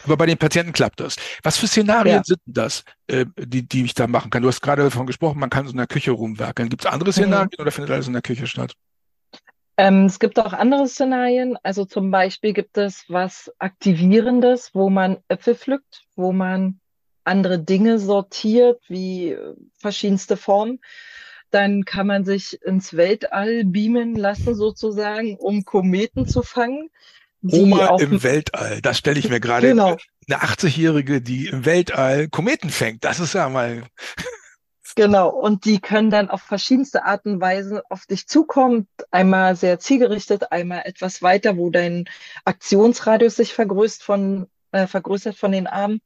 Aber 0.05 0.17
bei 0.17 0.27
den 0.27 0.39
Patienten 0.39 0.73
klappt 0.73 1.01
das. 1.01 1.17
Was 1.43 1.59
für 1.59 1.67
Szenarien 1.67 2.17
ja. 2.17 2.25
sind 2.25 2.41
das, 2.47 2.85
äh, 3.07 3.27
die, 3.39 3.67
die 3.67 3.85
ich 3.85 3.95
da 3.95 4.07
machen 4.07 4.31
kann? 4.31 4.43
Du 4.43 4.49
hast 4.49 4.61
gerade 4.61 4.83
davon 4.83 5.07
gesprochen, 5.07 5.39
man 5.39 5.51
kann 5.51 5.67
so 5.67 5.73
in 5.73 5.79
der 5.79 5.87
Küche 5.87 6.11
rumwerkeln. 6.13 6.69
Gibt 6.69 6.85
es 6.85 6.91
andere 6.91 7.11
mhm. 7.11 7.13
Szenarien 7.13 7.51
mhm. 7.57 7.63
oder 7.63 7.73
findet 7.73 7.93
alles 7.93 8.07
in 8.07 8.13
der 8.13 8.23
Küche 8.23 8.47
statt? 8.47 8.75
Ähm, 9.77 10.07
es 10.07 10.19
gibt 10.19 10.39
auch 10.39 10.53
andere 10.53 10.87
Szenarien. 10.87 11.57
Also 11.63 11.85
zum 11.85 12.11
Beispiel 12.11 12.53
gibt 12.53 12.77
es 12.77 13.05
was 13.09 13.51
Aktivierendes, 13.59 14.71
wo 14.75 14.91
man 14.91 15.19
Äpfel 15.29 15.55
pflückt, 15.55 16.05
wo 16.15 16.33
man 16.33 16.81
andere 17.25 17.59
Dinge 17.59 17.99
sortiert, 17.99 18.83
wie 18.89 19.31
äh, 19.31 19.55
verschiedenste 19.79 20.37
Formen. 20.37 20.81
Dann 21.51 21.85
kann 21.85 22.07
man 22.07 22.25
sich 22.25 22.61
ins 22.63 22.97
Weltall 22.97 23.65
beamen 23.65 24.17
lassen, 24.17 24.55
sozusagen, 24.55 25.37
um 25.37 25.65
Kometen 25.65 26.27
zu 26.27 26.43
fangen. 26.43 26.89
Oma 27.43 27.97
im 27.99 28.23
Weltall, 28.23 28.81
das 28.81 28.99
stelle 28.99 29.19
ich 29.19 29.29
mir 29.29 29.41
gerade 29.41 29.69
genau. 29.69 29.97
eine 30.29 30.43
80-Jährige, 30.43 31.21
die 31.21 31.49
im 31.49 31.65
Weltall 31.65 32.29
Kometen 32.29 32.71
fängt. 32.71 33.05
Das 33.05 33.21
ist 33.21 33.35
ja 33.35 33.49
mal. 33.49 33.85
Genau, 34.95 35.31
und 35.31 35.65
die 35.65 35.81
können 35.81 36.11
dann 36.11 36.29
auf 36.29 36.43
verschiedenste 36.43 37.05
Arten 37.05 37.35
und 37.35 37.41
Weisen 37.41 37.81
auf 37.89 38.07
dich 38.07 38.27
zukommen. 38.27 38.89
Einmal 39.11 39.57
sehr 39.57 39.79
zielgerichtet, 39.79 40.53
einmal 40.53 40.83
etwas 40.85 41.23
weiter, 41.23 41.57
wo 41.57 41.71
dein 41.71 42.05
Aktionsradius 42.45 43.37
sich 43.37 43.55
vergrößert 43.55 44.03
von, 44.03 44.49
äh, 44.73 44.87
vergrößert 44.87 45.37
von 45.37 45.53
den 45.53 45.67
Armen. 45.67 46.03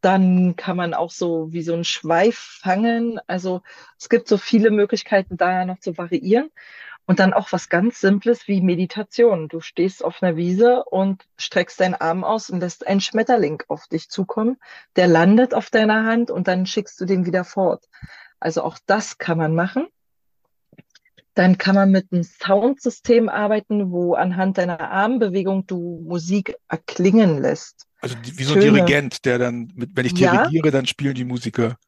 Dann 0.00 0.56
kann 0.56 0.76
man 0.76 0.94
auch 0.94 1.10
so 1.10 1.52
wie 1.52 1.62
so 1.62 1.74
ein 1.74 1.84
Schweif 1.84 2.58
fangen. 2.60 3.18
Also 3.26 3.62
es 3.98 4.08
gibt 4.08 4.28
so 4.28 4.36
viele 4.36 4.70
Möglichkeiten, 4.70 5.36
da 5.36 5.64
noch 5.64 5.80
zu 5.80 5.96
variieren. 5.96 6.50
Und 7.08 7.20
dann 7.20 7.32
auch 7.32 7.52
was 7.52 7.70
ganz 7.70 8.02
Simples 8.02 8.48
wie 8.48 8.60
Meditation. 8.60 9.48
Du 9.48 9.60
stehst 9.60 10.04
auf 10.04 10.22
einer 10.22 10.36
Wiese 10.36 10.84
und 10.84 11.24
streckst 11.38 11.80
deinen 11.80 11.94
Arm 11.94 12.22
aus 12.22 12.50
und 12.50 12.60
lässt 12.60 12.86
einen 12.86 13.00
Schmetterling 13.00 13.62
auf 13.68 13.86
dich 13.86 14.10
zukommen. 14.10 14.58
Der 14.94 15.06
landet 15.06 15.54
auf 15.54 15.70
deiner 15.70 16.04
Hand 16.04 16.30
und 16.30 16.48
dann 16.48 16.66
schickst 16.66 17.00
du 17.00 17.06
den 17.06 17.24
wieder 17.24 17.44
fort. 17.44 17.88
Also 18.40 18.62
auch 18.62 18.78
das 18.84 19.16
kann 19.16 19.38
man 19.38 19.54
machen. 19.54 19.86
Dann 21.32 21.56
kann 21.56 21.74
man 21.74 21.90
mit 21.90 22.12
einem 22.12 22.24
Soundsystem 22.24 23.30
arbeiten, 23.30 23.90
wo 23.90 24.12
anhand 24.12 24.58
deiner 24.58 24.78
Armbewegung 24.90 25.66
du 25.66 26.04
Musik 26.06 26.56
erklingen 26.68 27.40
lässt. 27.40 27.86
Also 28.02 28.16
wie 28.22 28.44
so 28.44 28.52
ein 28.52 28.60
Töne. 28.60 28.72
Dirigent, 28.74 29.24
der 29.24 29.38
dann, 29.38 29.72
wenn 29.74 30.04
ich 30.04 30.12
dirigiere, 30.12 30.66
ja. 30.66 30.70
dann 30.70 30.84
spielen 30.84 31.14
die 31.14 31.24
Musiker. 31.24 31.78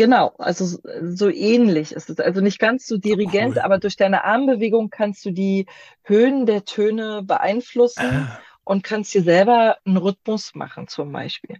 Genau, 0.00 0.32
also 0.38 0.78
so 1.02 1.28
ähnlich 1.28 1.92
ist 1.92 2.08
es. 2.08 2.18
Also 2.20 2.40
nicht 2.40 2.58
ganz 2.58 2.86
so 2.86 2.96
dirigent, 2.96 3.56
cool. 3.56 3.62
aber 3.62 3.76
durch 3.76 3.96
deine 3.96 4.24
Armbewegung 4.24 4.88
kannst 4.88 5.26
du 5.26 5.30
die 5.30 5.66
Höhen 6.04 6.46
der 6.46 6.64
Töne 6.64 7.22
beeinflussen 7.22 8.06
ah. 8.06 8.40
und 8.64 8.82
kannst 8.82 9.12
dir 9.12 9.22
selber 9.22 9.76
einen 9.84 9.98
Rhythmus 9.98 10.54
machen 10.54 10.88
zum 10.88 11.12
Beispiel. 11.12 11.58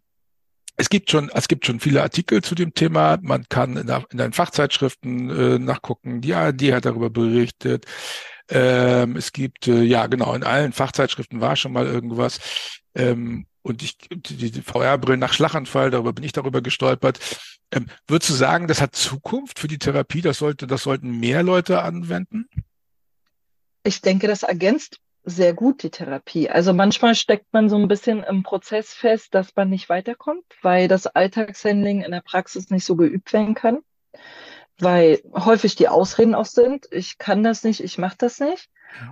Es 0.78 0.88
gibt 0.88 1.11
schon, 1.11 1.30
es 1.35 1.49
gibt 1.49 1.66
schon 1.66 1.80
viele 1.80 2.00
Artikel 2.00 2.42
zu 2.42 2.54
dem 2.54 2.73
Thema. 2.73 3.18
Man 3.20 3.44
kann 3.50 3.76
in, 3.76 3.90
in 4.11 4.16
den 4.16 4.32
Fachzeitschriften 4.32 5.28
äh, 5.28 5.59
nachgucken. 5.59 6.23
Die 6.23 6.32
ARD 6.32 6.73
hat 6.73 6.87
darüber 6.87 7.11
berichtet. 7.11 7.85
Ähm, 8.49 9.16
es 9.16 9.35
gibt, 9.35 9.68
äh, 9.68 9.82
ja 9.82 10.06
genau, 10.06 10.32
in 10.32 10.44
allen 10.44 10.73
Fachzeitschriften 10.73 11.42
war 11.42 11.56
schon 11.56 11.75
mal 11.75 11.85
irgendwas. 11.85 12.40
Ähm, 12.94 13.44
und 13.62 13.82
ich, 13.82 13.98
die, 14.10 14.62
VR-Brillen 14.62 15.20
nach 15.20 15.32
Schlaganfall, 15.32 15.90
darüber 15.90 16.12
bin 16.12 16.24
ich 16.24 16.32
darüber 16.32 16.62
gestolpert. 16.62 17.18
Ähm, 17.72 17.86
würdest 18.06 18.30
du 18.30 18.34
sagen, 18.34 18.66
das 18.66 18.80
hat 18.80 18.94
Zukunft 18.94 19.58
für 19.58 19.68
die 19.68 19.78
Therapie? 19.78 20.22
Das 20.22 20.38
sollte, 20.38 20.66
das 20.66 20.82
sollten 20.82 21.20
mehr 21.20 21.42
Leute 21.42 21.82
anwenden? 21.82 22.48
Ich 23.84 24.00
denke, 24.00 24.26
das 24.26 24.42
ergänzt 24.42 25.00
sehr 25.24 25.54
gut 25.54 25.82
die 25.82 25.90
Therapie. 25.90 26.48
Also 26.48 26.72
manchmal 26.72 27.14
steckt 27.14 27.52
man 27.52 27.68
so 27.68 27.76
ein 27.76 27.88
bisschen 27.88 28.22
im 28.22 28.42
Prozess 28.42 28.92
fest, 28.92 29.34
dass 29.34 29.54
man 29.54 29.68
nicht 29.68 29.88
weiterkommt, 29.88 30.44
weil 30.62 30.88
das 30.88 31.06
Alltagshandling 31.06 32.02
in 32.02 32.10
der 32.10 32.22
Praxis 32.22 32.70
nicht 32.70 32.84
so 32.84 32.96
geübt 32.96 33.32
werden 33.32 33.54
kann, 33.54 33.80
weil 34.78 35.20
häufig 35.34 35.76
die 35.76 35.88
Ausreden 35.88 36.34
auch 36.34 36.46
sind, 36.46 36.86
ich 36.90 37.18
kann 37.18 37.42
das 37.42 37.64
nicht, 37.64 37.82
ich 37.82 37.98
mache 37.98 38.16
das 38.18 38.40
nicht. 38.40 38.70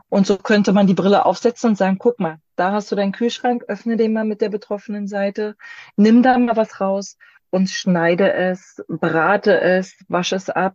Und 0.08 0.26
so 0.26 0.36
könnte 0.36 0.72
man 0.72 0.86
die 0.86 0.94
Brille 0.94 1.24
aufsetzen 1.26 1.70
und 1.70 1.76
sagen, 1.76 1.98
guck 1.98 2.20
mal, 2.20 2.38
da 2.56 2.72
hast 2.72 2.90
du 2.90 2.96
deinen 2.96 3.12
Kühlschrank, 3.12 3.64
öffne 3.68 3.96
den 3.96 4.12
mal 4.12 4.24
mit 4.24 4.40
der 4.40 4.48
betroffenen 4.48 5.06
Seite, 5.06 5.56
nimm 5.96 6.22
da 6.22 6.38
mal 6.38 6.56
was 6.56 6.80
raus 6.80 7.16
und 7.50 7.70
schneide 7.70 8.32
es, 8.32 8.82
brate 8.88 9.60
es, 9.60 9.96
wasche 10.08 10.36
es 10.36 10.50
ab. 10.50 10.74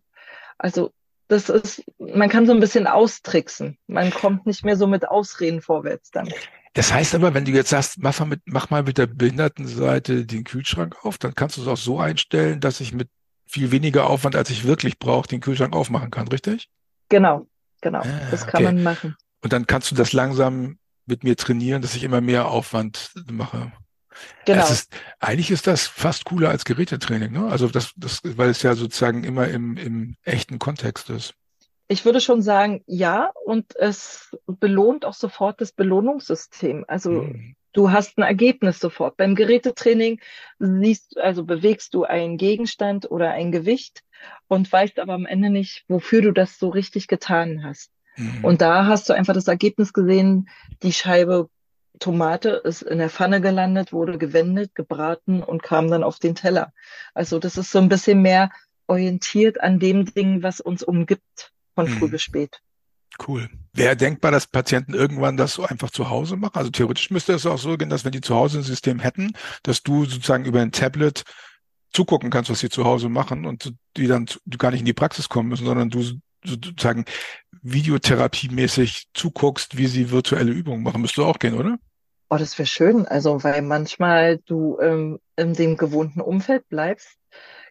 Also 0.57 0.91
das 1.27 1.49
ist, 1.49 1.83
man 1.97 2.29
kann 2.29 2.45
so 2.45 2.53
ein 2.53 2.59
bisschen 2.59 2.87
austricksen. 2.87 3.77
Man 3.87 4.11
kommt 4.11 4.45
nicht 4.45 4.65
mehr 4.65 4.77
so 4.77 4.87
mit 4.87 5.07
Ausreden 5.07 5.61
vorwärts 5.61 6.11
dann. 6.11 6.29
Das 6.73 6.91
heißt 6.91 7.15
aber, 7.15 7.33
wenn 7.33 7.45
du 7.45 7.51
jetzt 7.51 7.69
sagst, 7.69 7.99
mach 7.99 8.19
mal 8.19 8.25
mit, 8.25 8.41
mach 8.45 8.69
mal 8.69 8.83
mit 8.83 8.97
der 8.97 9.07
Behindertenseite 9.07 10.25
den 10.25 10.43
Kühlschrank 10.43 11.05
auf, 11.05 11.17
dann 11.17 11.35
kannst 11.35 11.57
du 11.57 11.61
es 11.61 11.67
auch 11.67 11.77
so 11.77 11.99
einstellen, 11.99 12.59
dass 12.59 12.79
ich 12.79 12.93
mit 12.93 13.09
viel 13.45 13.71
weniger 13.71 14.09
Aufwand, 14.09 14.35
als 14.35 14.49
ich 14.49 14.65
wirklich 14.65 14.97
brauche, 14.97 15.27
den 15.27 15.39
Kühlschrank 15.39 15.75
aufmachen 15.75 16.09
kann, 16.09 16.27
richtig? 16.27 16.69
Genau, 17.09 17.45
genau. 17.83 17.99
Ah, 17.99 18.21
das 18.31 18.47
kann 18.47 18.63
okay. 18.65 18.73
man 18.73 18.83
machen. 18.83 19.15
Und 19.41 19.53
dann 19.53 19.67
kannst 19.67 19.91
du 19.91 19.95
das 19.95 20.13
langsam 20.13 20.79
mit 21.05 21.23
mir 21.23 21.35
trainieren, 21.35 21.81
dass 21.81 21.95
ich 21.95 22.03
immer 22.03 22.21
mehr 22.21 22.47
Aufwand 22.47 23.11
mache. 23.29 23.71
Genau. 24.45 24.67
Ist, 24.67 24.93
eigentlich 25.19 25.51
ist 25.51 25.67
das 25.67 25.87
fast 25.87 26.25
cooler 26.25 26.49
als 26.49 26.65
Gerätetraining, 26.65 27.31
ne? 27.31 27.47
Also 27.47 27.67
das, 27.67 27.93
das, 27.97 28.21
weil 28.23 28.49
es 28.49 28.61
ja 28.61 28.75
sozusagen 28.75 29.23
immer 29.23 29.47
im, 29.47 29.75
im 29.77 30.15
echten 30.23 30.59
Kontext 30.59 31.09
ist. 31.09 31.33
Ich 31.87 32.05
würde 32.05 32.21
schon 32.21 32.41
sagen, 32.41 32.81
ja, 32.85 33.31
und 33.45 33.75
es 33.75 34.35
belohnt 34.45 35.03
auch 35.05 35.13
sofort 35.13 35.59
das 35.61 35.71
Belohnungssystem. 35.71 36.85
Also 36.87 37.11
mhm. 37.11 37.55
Du 37.73 37.91
hast 37.91 38.17
ein 38.17 38.23
Ergebnis 38.23 38.79
sofort. 38.79 39.17
Beim 39.17 39.35
Gerätetraining 39.35 40.19
siehst, 40.59 41.17
also 41.17 41.43
bewegst 41.43 41.93
du 41.93 42.03
einen 42.03 42.37
Gegenstand 42.37 43.09
oder 43.11 43.31
ein 43.31 43.51
Gewicht 43.51 44.03
und 44.47 44.71
weißt 44.71 44.99
aber 44.99 45.13
am 45.13 45.25
Ende 45.25 45.49
nicht, 45.49 45.83
wofür 45.87 46.21
du 46.21 46.31
das 46.31 46.57
so 46.57 46.69
richtig 46.69 47.07
getan 47.07 47.63
hast. 47.63 47.91
Mhm. 48.15 48.45
Und 48.45 48.61
da 48.61 48.85
hast 48.85 49.09
du 49.09 49.13
einfach 49.13 49.33
das 49.33 49.47
Ergebnis 49.47 49.93
gesehen, 49.93 50.49
die 50.83 50.93
Scheibe 50.93 51.49
Tomate 51.99 52.49
ist 52.63 52.81
in 52.81 52.97
der 52.97 53.09
Pfanne 53.09 53.39
gelandet, 53.39 53.93
wurde 53.93 54.17
gewendet, 54.17 54.73
gebraten 54.75 55.43
und 55.43 55.61
kam 55.61 55.89
dann 55.89 56.03
auf 56.03 56.19
den 56.19 56.35
Teller. 56.35 56.73
Also 57.13 57.39
das 57.39 57.57
ist 57.57 57.71
so 57.71 57.79
ein 57.79 57.89
bisschen 57.89 58.21
mehr 58.21 58.49
orientiert 58.87 59.61
an 59.61 59.79
dem 59.79 60.05
Ding, 60.05 60.43
was 60.43 60.59
uns 60.59 60.83
umgibt, 60.83 61.51
von 61.75 61.87
früh 61.87 62.07
mhm. 62.07 62.11
bis 62.11 62.21
spät. 62.21 62.62
Cool. 63.25 63.49
Wäre 63.73 63.95
denkbar, 63.95 64.31
dass 64.31 64.47
Patienten 64.47 64.93
irgendwann 64.93 65.37
das 65.37 65.53
so 65.53 65.63
einfach 65.63 65.91
zu 65.91 66.09
Hause 66.09 66.35
machen? 66.35 66.57
Also 66.57 66.71
theoretisch 66.71 67.11
müsste 67.11 67.33
es 67.33 67.45
auch 67.45 67.57
so 67.57 67.77
gehen, 67.77 67.89
dass 67.89 68.05
wenn 68.05 68.11
die 68.11 68.21
zu 68.21 68.35
Hause 68.35 68.59
ein 68.59 68.63
System 68.63 68.99
hätten, 68.99 69.33
dass 69.63 69.83
du 69.83 70.05
sozusagen 70.05 70.45
über 70.45 70.61
ein 70.61 70.71
Tablet 70.71 71.23
zugucken 71.91 72.31
kannst, 72.31 72.49
was 72.49 72.59
sie 72.59 72.69
zu 72.69 72.85
Hause 72.85 73.09
machen 73.09 73.45
und 73.45 73.73
die 73.97 74.07
dann 74.07 74.25
gar 74.57 74.71
nicht 74.71 74.81
in 74.81 74.85
die 74.85 74.93
Praxis 74.93 75.29
kommen 75.29 75.49
müssen, 75.49 75.65
sondern 75.65 75.89
du 75.89 76.03
sozusagen 76.43 77.05
videotherapiemäßig 77.61 79.07
zuguckst, 79.13 79.77
wie 79.77 79.87
sie 79.87 80.11
virtuelle 80.11 80.51
Übungen 80.51 80.83
machen. 80.83 81.01
Müsste 81.01 81.23
auch 81.23 81.39
gehen, 81.39 81.53
oder? 81.53 81.77
Oh, 82.29 82.37
das 82.37 82.57
wäre 82.57 82.67
schön. 82.67 83.05
Also, 83.05 83.43
weil 83.43 83.61
manchmal 83.61 84.39
du 84.45 84.79
ähm, 84.81 85.19
in 85.35 85.53
dem 85.53 85.77
gewohnten 85.77 86.19
Umfeld 86.19 86.67
bleibst, 86.67 87.17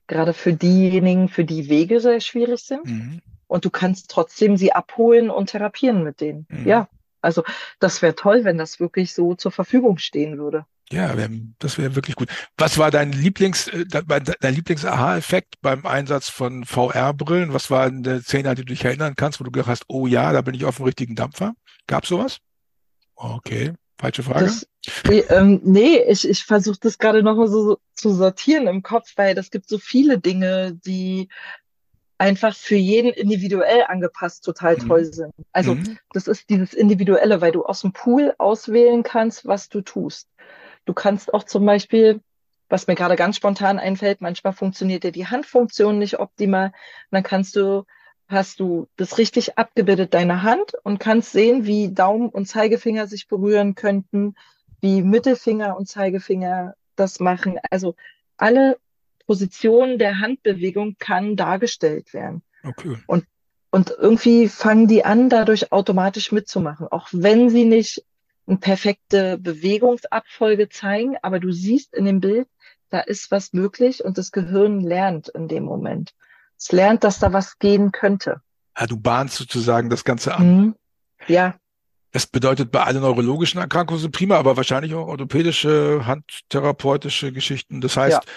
gerade 0.07 0.33
für 0.33 0.53
diejenigen, 0.53 1.29
für 1.29 1.45
die 1.45 1.69
Wege 1.69 2.01
sehr 2.01 2.21
schwierig 2.21 2.63
sind. 2.63 2.87
Mhm. 2.87 3.23
Und 3.53 3.67
du 3.67 3.71
kannst 3.71 4.11
trotzdem 4.11 4.57
sie 4.57 4.73
abholen 4.73 5.29
und 5.29 5.51
therapieren 5.51 6.03
mit 6.03 6.23
denen. 6.23 6.47
Mhm. 6.49 6.67
Ja, 6.67 6.89
also 7.21 7.45
das 7.81 8.01
wäre 8.01 8.15
toll, 8.15 8.45
wenn 8.45 8.57
das 8.57 8.81
wirklich 8.81 9.13
so 9.13 9.35
zur 9.35 9.53
Verfügung 9.53 9.99
stehen 9.99 10.39
würde. 10.39 10.65
Ja, 10.91 11.15
das 11.59 11.77
wäre 11.77 11.95
wirklich 11.95 12.17
gut. 12.17 12.31
Was 12.57 12.79
war 12.79 12.91
dein 12.91 13.13
Lieblings, 13.13 13.69
äh, 13.69 13.85
dein 13.85 14.55
Lieblings-Aha-Effekt 14.55 15.57
beim 15.61 15.85
Einsatz 15.85 16.31
von 16.31 16.65
VR-Brillen? 16.65 17.53
Was 17.53 17.71
war 17.71 17.85
eine 17.85 18.23
Szene, 18.23 18.49
an 18.49 18.57
die 18.57 18.65
du 18.65 18.73
dich 18.73 18.87
erinnern 18.87 19.17
kannst, 19.17 19.39
wo 19.39 19.45
du 19.45 19.51
gedacht 19.51 19.69
hast, 19.69 19.85
oh 19.89 20.07
ja, 20.07 20.33
da 20.33 20.41
bin 20.41 20.55
ich 20.55 20.65
auf 20.65 20.77
dem 20.77 20.87
richtigen 20.87 21.15
Dampfer? 21.15 21.53
Gab 21.87 22.07
sowas? 22.07 22.39
Okay, 23.17 23.75
falsche 23.99 24.23
Frage. 24.23 24.47
Das, 24.47 24.67
ähm, 25.29 25.61
nee, 25.63 25.99
ich, 26.09 26.27
ich 26.27 26.45
versuche 26.45 26.79
das 26.81 26.97
gerade 26.97 27.23
nochmal 27.23 27.49
so 27.49 27.77
zu 27.93 28.15
sortieren 28.15 28.67
im 28.67 28.83
Kopf, 28.83 29.13
weil 29.17 29.35
das 29.35 29.51
gibt 29.51 29.69
so 29.69 29.77
viele 29.77 30.19
Dinge, 30.19 30.79
die 30.87 31.29
einfach 32.23 32.55
für 32.55 32.77
jeden 32.77 33.13
individuell 33.13 33.83
angepasst 33.89 34.45
total 34.45 34.77
mhm. 34.77 34.87
toll 34.87 35.05
sind. 35.07 35.35
Also 35.53 35.75
mhm. 35.75 35.99
das 36.13 36.29
ist 36.29 36.51
dieses 36.51 36.73
Individuelle, 36.73 37.41
weil 37.41 37.51
du 37.51 37.65
aus 37.65 37.81
dem 37.81 37.93
Pool 37.93 38.33
auswählen 38.39 39.03
kannst, 39.03 39.45
was 39.45 39.69
du 39.69 39.81
tust. 39.81 40.29
Du 40.85 40.95
kannst 40.95 41.35
auch 41.35 41.43
zum 41.43 41.67
Beispiel, 41.67 42.21
was 42.69 42.87
mir 42.87 42.95
gerade 42.95 43.17
ganz 43.17 43.37
spontan 43.37 43.81
einfällt, 43.81 44.21
manchmal 44.21 44.53
funktioniert 44.53 45.03
dir 45.03 45.11
die 45.11 45.27
Handfunktion 45.27 45.99
nicht 45.99 46.21
optimal. 46.21 46.67
Und 46.67 46.73
dann 47.11 47.25
kannst 47.25 47.57
du, 47.57 47.87
hast 48.29 48.61
du 48.61 48.87
das 48.97 49.19
richtig 49.19 49.59
abgebildet, 49.59 50.15
deine 50.15 50.45
Hand, 50.45 50.75
und 50.85 51.01
kannst 51.01 51.33
sehen, 51.33 51.67
wie 51.67 51.93
Daumen 51.93 52.29
und 52.29 52.47
Zeigefinger 52.47 53.09
sich 53.09 53.27
berühren 53.27 53.75
könnten, 53.75 54.37
wie 54.81 55.03
Mittelfinger 55.03 55.77
und 55.77 55.89
Zeigefinger 55.89 56.77
das 56.95 57.19
machen. 57.19 57.59
Also 57.69 57.97
alle 58.37 58.77
Positionen 59.27 59.99
der 59.99 60.21
Handbewegung 60.21 60.97
kann 60.99 61.37
dargestellt 61.37 62.13
werden. 62.13 62.43
Okay. 62.65 62.97
Und 63.07 63.25
und 63.75 63.91
irgendwie 63.99 64.49
fangen 64.49 64.87
die 64.87 65.03
an, 65.03 65.31
dadurch 65.31 65.73
automatisch 65.73 66.31
mitzumachen, 66.31 66.89
auch 66.89 67.09
wenn 67.11 67.49
sie 67.49 67.65
nicht 67.65 68.05
eine 68.47 68.59
perfekte 68.59 69.39
Bewegungsabfolge 69.39 70.69
zeigen, 70.69 71.17
aber 71.23 71.41
du 71.41 71.53
siehst 71.53 71.95
in 71.95 72.05
dem 72.05 72.21
Bild, 72.21 72.49
da 72.91 73.01
ist 73.01 73.31
was 73.31 73.55
möglich 73.55 74.05
und 74.05 74.19
das 74.19 74.31
Gehirn 74.31 74.81
lernt 74.81 75.29
in 75.31 75.49
dem 75.49 75.65
Moment. 75.65 76.13
Es 76.59 76.71
lernt, 76.71 77.03
dass 77.03 77.19
da 77.19 77.33
was 77.33 77.59
gehen 77.59 77.93
könnte. 77.93 78.43
Ja, 78.79 78.87
du 78.87 78.99
bahnst 78.99 79.37
sozusagen 79.37 79.89
das 79.89 80.05
Ganze 80.05 80.35
an. 80.35 80.57
Mhm. 80.57 80.75
Ja. 81.27 81.55
Das 82.11 82.27
bedeutet 82.27 82.71
bei 82.73 82.83
allen 82.83 83.01
neurologischen 83.01 83.59
Erkrankungen 83.59 84.13
prima, 84.13 84.37
aber 84.37 84.59
wahrscheinlich 84.59 84.93
auch 84.93 85.07
orthopädische, 85.07 86.05
handtherapeutische 86.05 87.33
Geschichten. 87.33 87.81
Das 87.81 87.97
heißt, 87.97 88.23
ja. 88.23 88.33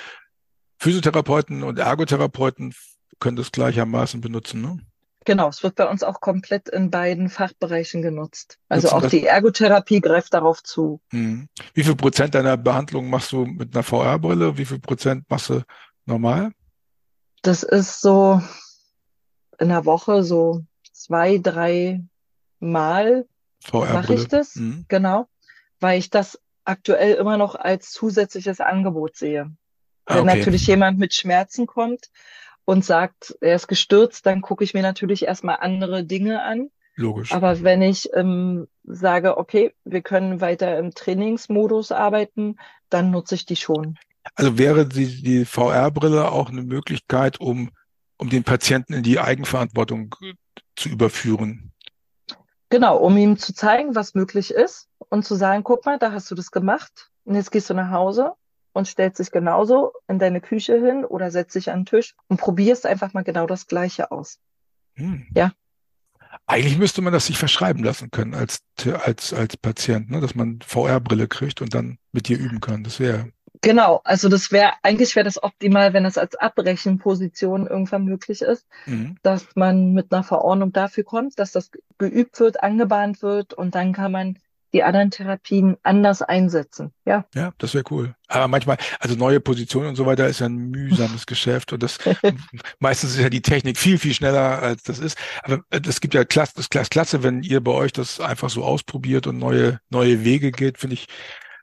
Physiotherapeuten 0.78 1.64
und 1.64 1.80
Ergotherapeuten 1.80 2.74
können 3.20 3.38
das 3.38 3.52
gleichermaßen 3.52 4.22
benutzen. 4.22 4.62
Ne? 4.62 4.80
Genau, 5.26 5.50
es 5.50 5.64
wird 5.64 5.76
bei 5.76 5.90
uns 5.90 6.04
auch 6.04 6.22
komplett 6.22 6.70
in 6.70 6.92
beiden 6.92 7.30
Fachbereichen 7.30 8.04
genutzt. 8.04 8.60
Also 8.70 8.90
auch 8.90 9.08
die 9.08 9.26
Ergotherapie 9.26 10.00
greift 10.00 10.36
darauf 10.36 10.62
zu. 10.62 11.02
Hm. 11.10 11.50
Wie 11.74 11.84
viel 11.84 11.96
Prozent 11.96 12.36
deiner 12.36 12.58
Behandlung 12.58 13.10
machst 13.10 13.32
du 13.32 13.46
mit 13.46 13.76
einer 13.76 13.84
VR-Brille? 13.84 14.58
Wie 14.58 14.66
viel 14.66 14.80
Prozent 14.80 15.26
machst 15.30 15.50
du 15.50 15.62
normal? 16.06 16.52
Das 17.42 17.64
ist 17.64 18.02
so 18.02 18.42
in 19.60 19.70
der 19.70 19.86
Woche 19.86 20.24
so 20.24 20.64
zwei, 20.94 21.40
drei 21.40 22.04
Mal 22.60 23.26
mache 23.72 24.14
ich 24.14 24.28
das. 24.28 24.56
Hm. 24.56 24.86
Genau, 24.88 25.28
weil 25.80 25.98
ich 25.98 26.10
das 26.10 26.40
aktuell 26.64 27.16
immer 27.16 27.38
noch 27.38 27.56
als 27.56 27.92
zusätzliches 27.92 28.60
Angebot 28.60 29.16
sehe. 29.16 29.52
Wenn 30.08 30.20
okay. 30.20 30.38
natürlich 30.38 30.68
jemand 30.68 31.00
mit 31.00 31.14
Schmerzen 31.14 31.66
kommt, 31.66 32.10
und 32.66 32.84
sagt, 32.84 33.38
er 33.42 33.56
ist 33.56 33.68
gestürzt, 33.68 34.26
dann 34.26 34.42
gucke 34.42 34.64
ich 34.64 34.74
mir 34.74 34.82
natürlich 34.82 35.26
erstmal 35.26 35.58
andere 35.62 36.04
Dinge 36.04 36.44
an. 36.44 36.70
Logisch. 36.96 37.32
Aber 37.32 37.62
wenn 37.62 37.82
ich 37.82 38.10
ähm, 38.14 38.68
sage, 38.84 39.38
okay, 39.38 39.74
wir 39.84 40.02
können 40.02 40.42
weiter 40.42 40.78
im 40.80 40.94
Trainingsmodus 40.94 41.92
arbeiten, 41.92 42.58
dann 42.90 43.12
nutze 43.12 43.36
ich 43.36 43.46
die 43.46 43.56
schon. 43.56 43.98
Also 44.34 44.58
wäre 44.58 44.88
die, 44.88 45.22
die 45.22 45.46
VR-Brille 45.46 46.32
auch 46.32 46.50
eine 46.50 46.64
Möglichkeit, 46.64 47.40
um, 47.40 47.70
um 48.18 48.30
den 48.30 48.44
Patienten 48.44 48.94
in 48.94 49.04
die 49.04 49.20
Eigenverantwortung 49.20 50.16
zu 50.76 50.90
überführen? 50.90 51.72
Genau, 52.70 52.98
um 52.98 53.16
ihm 53.18 53.38
zu 53.38 53.54
zeigen, 53.54 53.94
was 53.94 54.16
möglich 54.16 54.52
ist 54.52 54.88
und 54.98 55.24
zu 55.26 55.36
sagen, 55.36 55.64
guck 55.64 55.86
mal, 55.86 56.00
da 56.00 56.12
hast 56.12 56.32
du 56.32 56.36
das 56.36 56.50
gemacht 56.50 57.12
und 57.26 57.36
jetzt 57.36 57.52
gehst 57.52 57.70
du 57.70 57.74
nach 57.76 57.92
Hause 57.92 58.34
und 58.76 58.88
stellst 58.88 59.20
dich 59.20 59.32
genauso 59.32 59.94
in 60.08 60.20
deine 60.20 60.42
Küche 60.42 60.74
hin 60.74 61.06
oder 61.06 61.32
setzt 61.32 61.56
dich 61.56 61.72
an 61.72 61.80
den 61.80 61.86
Tisch 61.86 62.14
und 62.28 62.38
probierst 62.38 62.86
einfach 62.86 63.14
mal 63.14 63.24
genau 63.24 63.48
das 63.48 63.68
Gleiche 63.68 64.12
aus. 64.12 64.38
Hm. 64.96 65.28
Ja. 65.34 65.54
Eigentlich 66.46 66.78
müsste 66.78 67.02
man 67.02 67.14
das 67.14 67.28
sich 67.28 67.38
verschreiben 67.38 67.84
lassen 67.84 68.12
können 68.12 68.34
als, 68.36 68.60
als, 69.06 69.34
als 69.34 69.56
Patient, 69.56 70.12
ne? 70.12 70.20
dass 70.20 70.36
man 70.36 70.60
VR-Brille 70.62 71.30
kriegt 71.30 71.62
und 71.62 71.74
dann 71.74 71.98
mit 72.12 72.28
dir 72.28 72.38
üben 72.38 72.60
kann. 72.60 72.84
Das 72.84 73.00
wäre. 73.00 73.30
Genau, 73.62 74.02
also 74.04 74.28
das 74.28 74.52
wäre, 74.52 74.74
eigentlich 74.84 75.16
wäre 75.16 75.24
das 75.24 75.42
optimal, 75.42 75.94
wenn 75.94 76.04
das 76.04 76.18
als 76.18 76.36
Abbrechenposition 76.36 77.68
irgendwann 77.68 78.04
möglich 78.04 78.42
ist, 78.42 78.68
mhm. 78.86 79.16
dass 79.24 79.48
man 79.56 79.94
mit 79.94 80.12
einer 80.12 80.24
Verordnung 80.24 80.74
dafür 80.74 81.06
kommt, 81.06 81.40
dass 81.40 81.54
das 81.54 81.72
geübt 81.98 82.38
wird, 82.42 82.62
angebahnt 82.62 83.22
wird 83.22 83.54
und 83.54 83.74
dann 83.74 83.94
kann 83.94 84.12
man 84.12 84.38
die 84.76 84.84
anderen 84.84 85.10
Therapien 85.10 85.78
anders 85.84 86.22
einsetzen. 86.22 86.92
Ja. 87.06 87.26
Ja, 87.34 87.54
das 87.60 87.74
wäre 87.74 87.86
cool. 87.92 88.14
Aber 88.28 88.50
manchmal, 88.50 88.78
also 89.00 89.16
neue 89.16 89.40
Positionen 89.40 89.88
und 89.88 89.96
so 89.96 90.06
weiter 90.06 90.28
ist 90.28 90.42
ja 90.42 90.48
ein 90.48 90.70
mühsames 90.70 91.26
Geschäft 91.28 91.72
und 91.72 91.82
das 91.82 91.98
meistens 92.80 93.12
ist 93.12 93.22
ja 93.22 93.30
die 93.30 93.42
Technik 93.42 93.78
viel, 93.78 93.98
viel 93.98 94.14
schneller 94.14 94.62
als 94.62 94.84
das 94.84 95.00
ist. 95.00 95.18
Aber 95.44 95.64
es 95.70 96.02
gibt 96.02 96.14
ja 96.14 96.26
klasse, 96.26 96.54
das 96.58 96.66
ist 96.66 96.92
klasse, 96.92 97.24
wenn 97.24 97.42
ihr 97.42 97.64
bei 97.64 97.72
euch 97.72 97.94
das 97.94 98.20
einfach 98.20 98.50
so 98.50 98.66
ausprobiert 98.66 99.28
und 99.28 99.38
neue, 99.38 99.80
neue 99.90 100.26
Wege 100.26 100.52
geht, 100.52 100.78
finde 100.78 100.96
ich, 100.96 101.08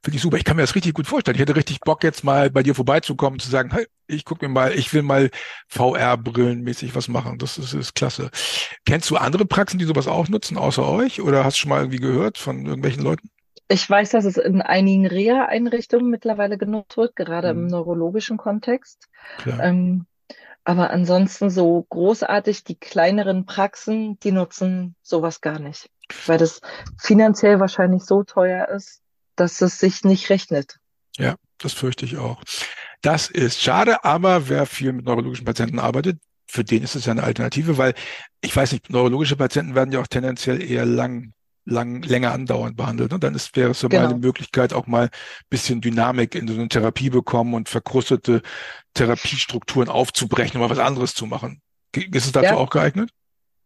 Finde 0.04 0.16
ich 0.16 0.22
super. 0.22 0.36
Ich 0.36 0.44
kann 0.44 0.56
mir 0.56 0.62
das 0.62 0.74
richtig 0.74 0.94
gut 0.94 1.06
vorstellen. 1.06 1.36
Ich 1.36 1.40
hätte 1.40 1.54
richtig 1.54 1.80
Bock, 1.80 2.02
jetzt 2.02 2.24
mal 2.24 2.50
bei 2.50 2.62
dir 2.62 2.74
vorbeizukommen, 2.74 3.38
zu 3.38 3.48
sagen, 3.48 3.70
hey, 3.70 3.86
ich 4.08 4.24
gucke 4.24 4.44
mir 4.44 4.52
mal, 4.52 4.72
ich 4.72 4.92
will 4.92 5.02
mal 5.02 5.30
VR-Brillenmäßig 5.68 6.94
was 6.96 7.06
machen. 7.08 7.38
Das 7.38 7.56
ist, 7.56 7.72
ist 7.72 7.94
klasse. 7.94 8.30
Kennst 8.84 9.10
du 9.10 9.16
andere 9.16 9.44
Praxen, 9.44 9.78
die 9.78 9.84
sowas 9.84 10.08
auch 10.08 10.28
nutzen, 10.28 10.58
außer 10.58 10.88
euch? 10.88 11.20
Oder 11.20 11.44
hast 11.44 11.56
du 11.56 11.60
schon 11.60 11.68
mal 11.68 11.80
irgendwie 11.80 12.00
gehört 12.00 12.38
von 12.38 12.66
irgendwelchen 12.66 13.02
Leuten? 13.02 13.30
Ich 13.68 13.88
weiß, 13.88 14.10
dass 14.10 14.24
es 14.24 14.36
in 14.36 14.60
einigen 14.60 15.06
Reha-Einrichtungen 15.06 16.10
mittlerweile 16.10 16.58
genutzt 16.58 16.96
wird, 16.96 17.14
gerade 17.14 17.54
mhm. 17.54 17.60
im 17.60 17.66
neurologischen 17.68 18.36
Kontext. 18.36 19.08
Ähm, 19.46 20.06
Aber 20.64 20.90
ansonsten 20.90 21.48
so 21.50 21.86
großartig, 21.88 22.64
die 22.64 22.76
kleineren 22.78 23.46
Praxen, 23.46 24.18
die 24.20 24.32
nutzen 24.32 24.94
sowas 25.02 25.40
gar 25.40 25.58
nicht, 25.58 25.90
weil 26.26 26.38
das 26.38 26.60
finanziell 26.98 27.60
wahrscheinlich 27.60 28.04
so 28.04 28.22
teuer 28.24 28.68
ist, 28.68 29.01
dass 29.36 29.60
es 29.60 29.78
sich 29.78 30.04
nicht 30.04 30.30
rechnet. 30.30 30.78
Ja, 31.16 31.36
das 31.58 31.72
fürchte 31.72 32.04
ich 32.04 32.16
auch. 32.16 32.42
Das 33.02 33.28
ist 33.28 33.60
schade, 33.60 34.04
aber 34.04 34.48
wer 34.48 34.66
viel 34.66 34.92
mit 34.92 35.06
neurologischen 35.06 35.44
Patienten 35.44 35.78
arbeitet, 35.78 36.18
für 36.46 36.64
den 36.64 36.82
ist 36.82 36.94
es 36.94 37.06
ja 37.06 37.12
eine 37.12 37.22
Alternative, 37.22 37.78
weil 37.78 37.94
ich 38.42 38.54
weiß 38.54 38.72
nicht, 38.72 38.90
neurologische 38.90 39.36
Patienten 39.36 39.74
werden 39.74 39.92
ja 39.92 40.00
auch 40.00 40.06
tendenziell 40.06 40.62
eher 40.62 40.84
lang, 40.84 41.32
lang, 41.64 42.02
länger 42.02 42.32
andauernd 42.32 42.76
behandelt. 42.76 43.12
Und 43.12 43.22
ne? 43.22 43.26
dann 43.26 43.34
ist, 43.34 43.56
wäre 43.56 43.70
es 43.70 43.80
so 43.80 43.88
genau. 43.88 44.02
mal 44.02 44.10
eine 44.10 44.18
Möglichkeit, 44.18 44.72
auch 44.72 44.86
mal 44.86 45.08
bisschen 45.48 45.80
Dynamik 45.80 46.34
in 46.34 46.46
so 46.46 46.54
eine 46.54 46.68
Therapie 46.68 47.10
bekommen 47.10 47.54
und 47.54 47.68
verkrustete 47.68 48.42
Therapiestrukturen 48.94 49.88
aufzubrechen, 49.88 50.60
um 50.60 50.66
mal 50.66 50.70
was 50.70 50.84
anderes 50.84 51.14
zu 51.14 51.26
machen. 51.26 51.62
Ist 51.94 52.26
es 52.26 52.32
dazu 52.32 52.46
ja. 52.46 52.56
auch 52.56 52.70
geeignet? 52.70 53.10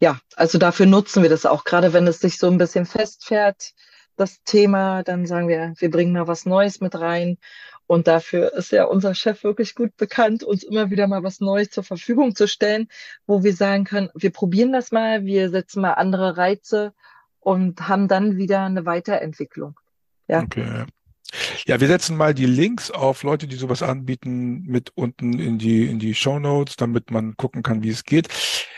Ja, 0.00 0.18
also 0.36 0.58
dafür 0.58 0.86
nutzen 0.86 1.22
wir 1.22 1.30
das 1.30 1.46
auch, 1.46 1.64
gerade 1.64 1.92
wenn 1.92 2.06
es 2.06 2.20
sich 2.20 2.38
so 2.38 2.48
ein 2.48 2.58
bisschen 2.58 2.86
festfährt, 2.86 3.72
das 4.16 4.42
Thema, 4.44 5.02
dann 5.02 5.26
sagen 5.26 5.48
wir, 5.48 5.74
wir 5.76 5.90
bringen 5.90 6.12
mal 6.12 6.26
was 6.26 6.46
Neues 6.46 6.80
mit 6.80 6.94
rein 6.98 7.38
und 7.86 8.08
dafür 8.08 8.52
ist 8.54 8.72
ja 8.72 8.84
unser 8.84 9.14
Chef 9.14 9.44
wirklich 9.44 9.74
gut 9.74 9.96
bekannt, 9.96 10.42
uns 10.42 10.64
immer 10.64 10.90
wieder 10.90 11.06
mal 11.06 11.22
was 11.22 11.40
Neues 11.40 11.70
zur 11.70 11.84
Verfügung 11.84 12.34
zu 12.34 12.48
stellen, 12.48 12.88
wo 13.26 13.44
wir 13.44 13.54
sagen 13.54 13.84
können, 13.84 14.10
wir 14.14 14.30
probieren 14.30 14.72
das 14.72 14.90
mal, 14.90 15.24
wir 15.24 15.50
setzen 15.50 15.82
mal 15.82 15.92
andere 15.92 16.36
Reize 16.36 16.92
und 17.38 17.88
haben 17.88 18.08
dann 18.08 18.36
wieder 18.36 18.62
eine 18.64 18.86
Weiterentwicklung. 18.86 19.78
Ja. 20.26 20.42
Okay. 20.42 20.86
Ja, 21.66 21.80
wir 21.80 21.88
setzen 21.88 22.16
mal 22.16 22.34
die 22.34 22.46
Links 22.46 22.90
auf 22.90 23.22
Leute, 23.22 23.46
die 23.46 23.56
sowas 23.56 23.82
anbieten, 23.82 24.62
mit 24.62 24.90
unten 24.94 25.38
in 25.38 25.58
die, 25.58 25.86
in 25.86 25.98
die 25.98 26.14
Show 26.14 26.38
Notes, 26.38 26.76
damit 26.76 27.10
man 27.10 27.36
gucken 27.36 27.62
kann, 27.62 27.82
wie 27.82 27.90
es 27.90 28.04
geht. 28.04 28.28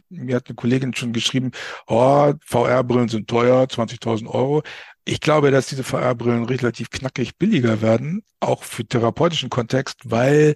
Mir 0.08 0.36
hat 0.36 0.48
eine 0.48 0.56
Kollegin 0.56 0.94
schon 0.94 1.12
geschrieben, 1.12 1.52
oh, 1.86 2.32
VR-Brillen 2.44 3.08
sind 3.08 3.28
teuer, 3.28 3.64
20.000 3.64 4.26
Euro. 4.28 4.62
Ich 5.04 5.20
glaube, 5.20 5.50
dass 5.50 5.66
diese 5.66 5.84
VR-Brillen 5.84 6.44
relativ 6.44 6.90
knackig 6.90 7.36
billiger 7.36 7.82
werden, 7.82 8.22
auch 8.40 8.62
für 8.62 8.86
therapeutischen 8.86 9.50
Kontext, 9.50 10.00
weil 10.04 10.54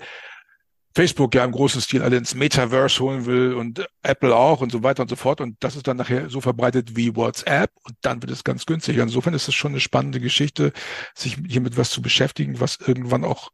Facebook 0.94 1.35
ja 1.35 1.44
im 1.44 1.52
großen 1.52 1.81
Stil 1.81 2.02
alle 2.02 2.16
ins 2.16 2.35
Metaverse 2.35 3.00
holen 3.00 3.26
will 3.26 3.55
und 3.55 3.87
Apple 4.02 4.35
auch 4.35 4.61
und 4.61 4.70
so 4.70 4.83
weiter 4.83 5.02
und 5.02 5.09
so 5.09 5.16
fort. 5.16 5.40
Und 5.40 5.57
das 5.61 5.76
ist 5.76 5.87
dann 5.87 5.96
nachher 5.96 6.28
so 6.28 6.40
verbreitet 6.40 6.96
wie 6.96 7.16
WhatsApp 7.16 7.70
und 7.85 7.96
dann 8.02 8.22
wird 8.22 8.33
es 8.33 8.44
ganz 8.44 8.66
günstig. 8.66 8.98
Insofern 8.98 9.35
ist 9.35 9.48
es 9.48 9.55
schon 9.55 9.72
eine 9.72 9.81
spannende 9.81 10.20
Geschichte, 10.20 10.72
sich 11.14 11.38
hier 11.48 11.61
mit 11.61 11.76
was 11.76 11.90
zu 11.90 12.02
beschäftigen, 12.02 12.61
was 12.61 12.78
irgendwann 12.81 13.24
auch, 13.24 13.50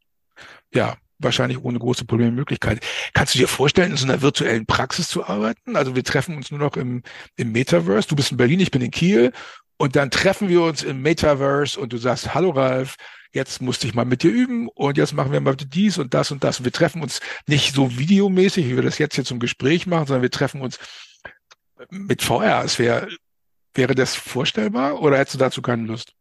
ja, 0.75 0.97
wahrscheinlich 1.19 1.63
ohne 1.63 1.79
große 1.79 2.05
Probleme 2.05 2.33
Möglichkeit. 2.33 2.81
Kannst 3.13 3.35
du 3.35 3.39
dir 3.39 3.49
vorstellen, 3.49 3.91
in 3.91 3.97
so 3.97 4.07
einer 4.07 4.23
virtuellen 4.23 4.67
Praxis 4.67 5.09
zu 5.09 5.25
arbeiten? 5.25 5.77
Also 5.77 5.97
wir 5.97 6.05
treffen 6.05 6.37
uns 6.37 6.51
nur 6.51 6.61
noch 6.61 6.77
im, 6.77 7.03
im 7.37 7.53
Metaverse. 7.53 8.09
Du 8.09 8.17
bist 8.17 8.31
in 8.31 8.37
Berlin, 8.37 8.61
ich 8.61 8.71
bin 8.71 8.83
in 8.83 8.91
Kiel 8.91 9.33
und 9.79 9.97
dann 9.97 10.11
treffen 10.11 10.49
wir 10.49 10.63
uns 10.63 10.83
im 10.83 11.03
Metaverse 11.03 11.79
und 11.79 11.93
du 11.93 11.99
sagst, 11.99 12.35
hallo 12.35 12.51
Ralf, 12.51 12.97
jetzt 13.33 13.61
musste 13.61 13.87
ich 13.87 13.95
mal 13.95 14.05
mit 14.05 14.23
dir 14.23 14.31
üben 14.31 14.69
und 14.69 14.97
jetzt 14.97 15.13
machen 15.13 15.33
wir 15.33 15.41
mal 15.41 15.57
dies 15.57 15.99
und 15.99 16.15
das 16.15 16.31
und 16.31 16.45
das. 16.45 16.59
Und 16.59 16.65
wir 16.65 16.73
treffen 16.73 17.03
uns 17.03 17.21
nicht 17.47 17.75
so 17.75 17.99
videomäßig, 17.99 18.67
wie 18.67 18.77
wir 18.77 18.83
das 18.83 18.99
jetzt 18.99 19.15
hier 19.15 19.25
zum 19.25 19.39
Gespräch 19.39 19.87
machen, 19.87 20.07
sondern 20.07 20.23
wir 20.23 20.31
treffen 20.31 20.61
uns 20.61 20.79
mit 21.91 22.23
VR. 22.23 22.65
Es 22.65 22.79
wäre, 22.79 23.09
wäre 23.75 23.95
das 23.95 24.15
vorstellbar 24.15 25.01
oder 25.01 25.19
hättest 25.19 25.35
du 25.35 25.39
dazu 25.39 25.63
keine 25.63 25.85
Lust? 25.85 26.13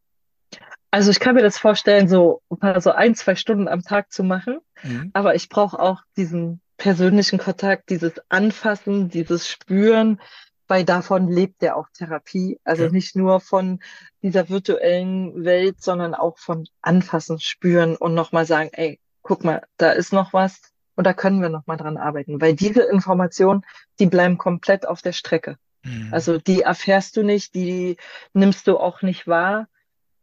Also 0.91 1.11
ich 1.11 1.19
kann 1.19 1.35
mir 1.35 1.41
das 1.41 1.57
vorstellen, 1.57 2.07
so, 2.07 2.41
so 2.79 2.91
ein, 2.91 3.15
zwei 3.15 3.35
Stunden 3.35 3.67
am 3.67 3.81
Tag 3.81 4.11
zu 4.11 4.23
machen. 4.23 4.59
Mhm. 4.83 5.11
Aber 5.13 5.35
ich 5.35 5.49
brauche 5.49 5.79
auch 5.79 6.01
diesen 6.15 6.61
persönlichen 6.77 7.39
Kontakt, 7.39 7.89
dieses 7.89 8.13
Anfassen, 8.29 9.09
dieses 9.09 9.49
Spüren, 9.49 10.21
weil 10.67 10.83
davon 10.83 11.29
lebt 11.29 11.61
ja 11.61 11.75
auch 11.75 11.87
Therapie. 11.93 12.59
Also 12.63 12.85
ja. 12.85 12.89
nicht 12.91 13.15
nur 13.15 13.39
von 13.39 13.79
dieser 14.21 14.49
virtuellen 14.49 15.43
Welt, 15.45 15.81
sondern 15.81 16.13
auch 16.13 16.37
von 16.37 16.67
Anfassen, 16.81 17.39
Spüren 17.39 17.95
und 17.95 18.13
nochmal 18.13 18.45
sagen, 18.45 18.69
ey, 18.73 18.99
guck 19.21 19.43
mal, 19.43 19.63
da 19.77 19.91
ist 19.91 20.13
noch 20.13 20.33
was 20.33 20.61
und 20.95 21.05
da 21.05 21.13
können 21.13 21.41
wir 21.41 21.49
nochmal 21.49 21.77
dran 21.77 21.97
arbeiten. 21.97 22.41
Weil 22.41 22.55
diese 22.55 22.81
Informationen, 22.81 23.63
die 23.99 24.07
bleiben 24.07 24.37
komplett 24.37 24.87
auf 24.87 25.01
der 25.01 25.13
Strecke. 25.13 25.57
Mhm. 25.83 26.09
Also 26.11 26.37
die 26.37 26.61
erfährst 26.61 27.17
du 27.17 27.23
nicht, 27.23 27.55
die 27.55 27.97
nimmst 28.33 28.67
du 28.67 28.77
auch 28.77 29.01
nicht 29.01 29.27
wahr, 29.27 29.67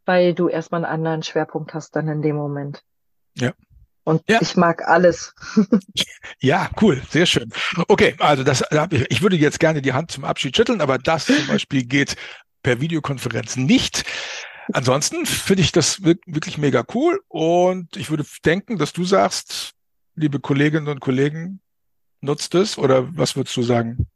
weil 0.04 0.34
du 0.34 0.48
erstmal 0.48 0.84
einen 0.84 0.92
anderen 0.92 1.22
Schwerpunkt 1.22 1.74
hast 1.74 1.96
dann 1.96 2.08
in 2.08 2.22
dem 2.22 2.36
Moment. 2.36 2.82
Ja. 3.36 3.52
Und 4.04 4.22
ja. 4.28 4.38
ich 4.42 4.54
mag 4.56 4.86
alles. 4.86 5.34
ja, 6.38 6.70
cool, 6.80 7.02
sehr 7.10 7.24
schön. 7.24 7.50
Okay, 7.88 8.14
also 8.18 8.44
das, 8.44 8.62
ich 9.08 9.22
würde 9.22 9.36
jetzt 9.36 9.58
gerne 9.58 9.80
die 9.80 9.94
Hand 9.94 10.10
zum 10.10 10.24
Abschied 10.24 10.54
schütteln, 10.56 10.82
aber 10.82 10.98
das 10.98 11.24
zum 11.24 11.46
Beispiel 11.46 11.84
geht 11.84 12.16
per 12.62 12.80
Videokonferenz 12.80 13.56
nicht. 13.56 14.04
Ansonsten 14.72 15.24
finde 15.26 15.62
ich 15.62 15.72
das 15.72 16.02
wirklich 16.02 16.58
mega 16.58 16.84
cool 16.94 17.20
und 17.28 17.96
ich 17.96 18.10
würde 18.10 18.24
denken, 18.44 18.78
dass 18.78 18.92
du 18.92 19.04
sagst, 19.04 19.72
liebe 20.14 20.38
Kolleginnen 20.38 20.88
und 20.88 21.00
Kollegen, 21.00 21.60
nutzt 22.20 22.54
es 22.54 22.78
oder 22.78 23.16
was 23.16 23.36
würdest 23.36 23.56
du 23.56 23.62
sagen? 23.62 24.06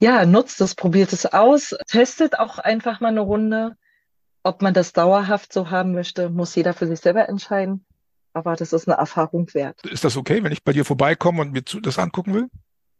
Ja, 0.00 0.24
nutzt 0.24 0.60
es, 0.60 0.74
probiert 0.74 1.12
es 1.12 1.26
aus, 1.26 1.76
testet 1.88 2.38
auch 2.38 2.58
einfach 2.58 3.00
mal 3.00 3.08
eine 3.08 3.20
Runde. 3.20 3.76
Ob 4.42 4.62
man 4.62 4.72
das 4.72 4.92
dauerhaft 4.92 5.52
so 5.52 5.70
haben 5.70 5.92
möchte, 5.92 6.30
muss 6.30 6.54
jeder 6.54 6.72
für 6.72 6.86
sich 6.86 7.00
selber 7.00 7.28
entscheiden 7.28 7.84
aber 8.32 8.56
das 8.56 8.72
ist 8.72 8.88
eine 8.88 8.96
Erfahrung 8.96 9.52
wert. 9.54 9.84
Ist 9.86 10.04
das 10.04 10.16
okay, 10.16 10.42
wenn 10.42 10.52
ich 10.52 10.62
bei 10.62 10.72
dir 10.72 10.84
vorbeikomme 10.84 11.42
und 11.42 11.52
mir 11.52 11.62
das 11.62 11.98
angucken 11.98 12.34
will? 12.34 12.48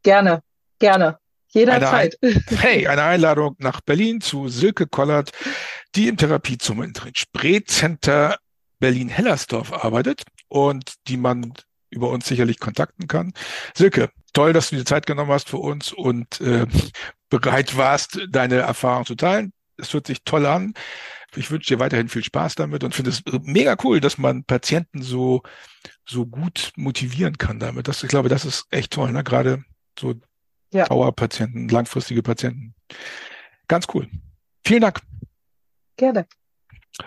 Gerne, 0.03 0.43
gerne. 0.79 1.19
Jederzeit. 1.49 2.17
Eine, 2.23 2.43
hey, 2.61 2.87
eine 2.87 3.03
Einladung 3.03 3.57
nach 3.59 3.81
Berlin 3.81 4.21
zu 4.21 4.49
Silke 4.49 4.87
Kollert, 4.87 5.33
die 5.95 6.09
im 6.09 6.17
Therapiezimmer 6.17 6.85
im 6.85 6.93
Spreecenter 7.15 8.39
Berlin-Hellersdorf 8.79 9.73
arbeitet 9.73 10.23
und 10.49 10.95
die 11.09 11.17
man 11.17 11.53
über 11.91 12.11
uns 12.11 12.27
sicherlich 12.27 12.61
kontakten 12.61 13.09
kann. 13.09 13.33
Silke, 13.77 14.11
toll, 14.33 14.53
dass 14.53 14.71
du 14.71 14.77
dir 14.77 14.85
Zeit 14.85 15.07
genommen 15.07 15.33
hast 15.33 15.51
für 15.51 15.59
uns 15.59 15.93
und 15.93 16.41
äh, 16.41 16.67
bereit 17.29 17.77
warst, 17.77 18.21
deine 18.31 18.57
Erfahrung 18.57 19.05
zu 19.05 19.17
teilen. 19.17 19.53
Es 19.81 19.93
hört 19.93 20.07
sich 20.07 20.23
toll 20.25 20.47
an. 20.47 20.75
Ich 21.37 21.51
wünsche 21.51 21.75
dir 21.75 21.81
weiterhin 21.81 22.09
viel 22.09 22.25
Spaß 22.25 22.57
damit 22.57 22.83
und 22.83 22.95
finde 22.95 23.11
es 23.11 23.23
mega 23.43 23.77
cool, 23.85 24.01
dass 24.01 24.19
man 24.19 24.45
Patienten 24.45 25.03
so, 25.03 25.43
so 26.05 26.27
gut 26.27 26.73
motivieren 26.77 27.39
kann 27.39 27.61
damit. 27.61 27.87
Das, 27.87 28.03
ich 28.03 28.09
glaube, 28.09 28.29
das 28.29 28.45
ist 28.45 28.67
echt 28.71 28.93
toll, 28.93 29.13
ne? 29.13 29.23
Gerade 29.23 29.65
so 29.99 30.15
ja. 30.73 30.87
Dauerpatienten, 30.87 31.69
langfristige 31.69 32.23
Patienten. 32.23 32.75
Ganz 33.69 33.87
cool. 33.95 34.09
Vielen 34.65 34.83
Dank. 34.83 35.01
Gerne. 35.97 36.27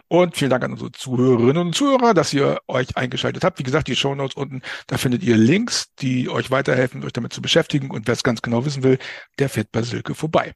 Und 0.08 0.38
vielen 0.38 0.50
Dank 0.50 0.64
an 0.64 0.72
unsere 0.72 0.92
Zuhörerinnen 0.92 1.58
und 1.68 1.76
Zuhörer, 1.76 2.14
dass 2.14 2.34
ihr 2.34 2.60
euch 2.68 2.96
eingeschaltet 2.96 3.44
habt. 3.44 3.60
Wie 3.60 3.64
gesagt, 3.64 3.88
die 3.88 3.96
Show 3.96 4.16
Notes 4.16 4.36
unten, 4.36 4.62
da 4.88 4.98
findet 4.98 5.24
ihr 5.24 5.38
Links, 5.38 5.94
die 6.00 6.30
euch 6.30 6.52
weiterhelfen, 6.52 7.04
euch 7.04 7.14
damit 7.14 7.34
zu 7.34 7.42
beschäftigen. 7.42 7.92
Und 7.92 8.08
wer 8.08 8.14
es 8.14 8.24
ganz 8.24 8.42
genau 8.42 8.66
wissen 8.66 8.84
will, 8.84 8.98
der 9.40 9.50
fährt 9.50 9.72
bei 9.72 9.82
Silke 9.82 10.16
vorbei. 10.16 10.54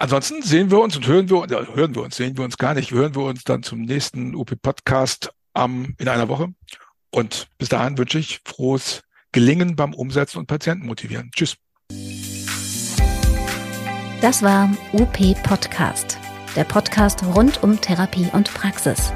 Ansonsten 0.00 0.40
sehen 0.40 0.70
wir 0.70 0.80
uns 0.80 0.96
und 0.96 1.06
hören 1.06 1.28
wir, 1.28 1.46
ja, 1.50 1.62
hören 1.74 1.94
wir 1.94 2.00
uns, 2.00 2.16
sehen 2.16 2.38
wir 2.38 2.44
uns 2.44 2.56
gar 2.56 2.72
nicht, 2.72 2.90
hören 2.90 3.14
wir 3.14 3.24
uns 3.24 3.44
dann 3.44 3.62
zum 3.62 3.82
nächsten 3.82 4.34
UP 4.34 4.50
Podcast 4.62 5.30
am, 5.52 5.94
in 5.98 6.08
einer 6.08 6.30
Woche. 6.30 6.48
Und 7.10 7.48
bis 7.58 7.68
dahin 7.68 7.98
wünsche 7.98 8.18
ich 8.18 8.40
frohes 8.46 9.02
Gelingen 9.32 9.76
beim 9.76 9.92
Umsetzen 9.92 10.38
und 10.38 10.46
Patienten 10.46 10.86
motivieren. 10.86 11.30
Tschüss. 11.36 11.56
Das 14.22 14.42
war 14.42 14.70
UP 14.94 15.18
Podcast, 15.42 16.16
der 16.56 16.64
Podcast 16.64 17.22
rund 17.22 17.62
um 17.62 17.78
Therapie 17.78 18.28
und 18.32 18.54
Praxis. 18.54 19.12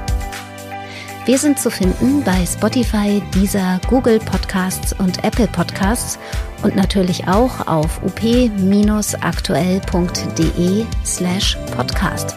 Wir 1.25 1.37
sind 1.39 1.59
zu 1.59 1.71
finden 1.71 2.23
bei 2.23 2.45
Spotify, 2.45 3.19
Deezer, 3.33 3.81
Google 3.89 4.19
Podcasts 4.19 4.93
und 4.93 5.23
Apple 5.23 5.47
Podcasts 5.47 6.19
und 6.61 6.75
natürlich 6.75 7.27
auch 7.27 7.65
auf 7.65 7.99
up-aktuell.de 8.03 10.85
slash 11.03 11.57
podcast. 11.75 12.35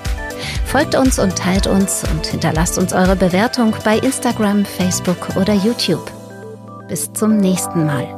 Folgt 0.64 0.94
uns 0.94 1.18
und 1.18 1.36
teilt 1.36 1.66
uns 1.66 2.02
und 2.10 2.26
hinterlasst 2.26 2.78
uns 2.78 2.94
eure 2.94 3.16
Bewertung 3.16 3.74
bei 3.84 3.98
Instagram, 3.98 4.64
Facebook 4.64 5.36
oder 5.36 5.52
YouTube. 5.52 6.10
Bis 6.88 7.12
zum 7.12 7.36
nächsten 7.36 7.84
Mal. 7.84 8.17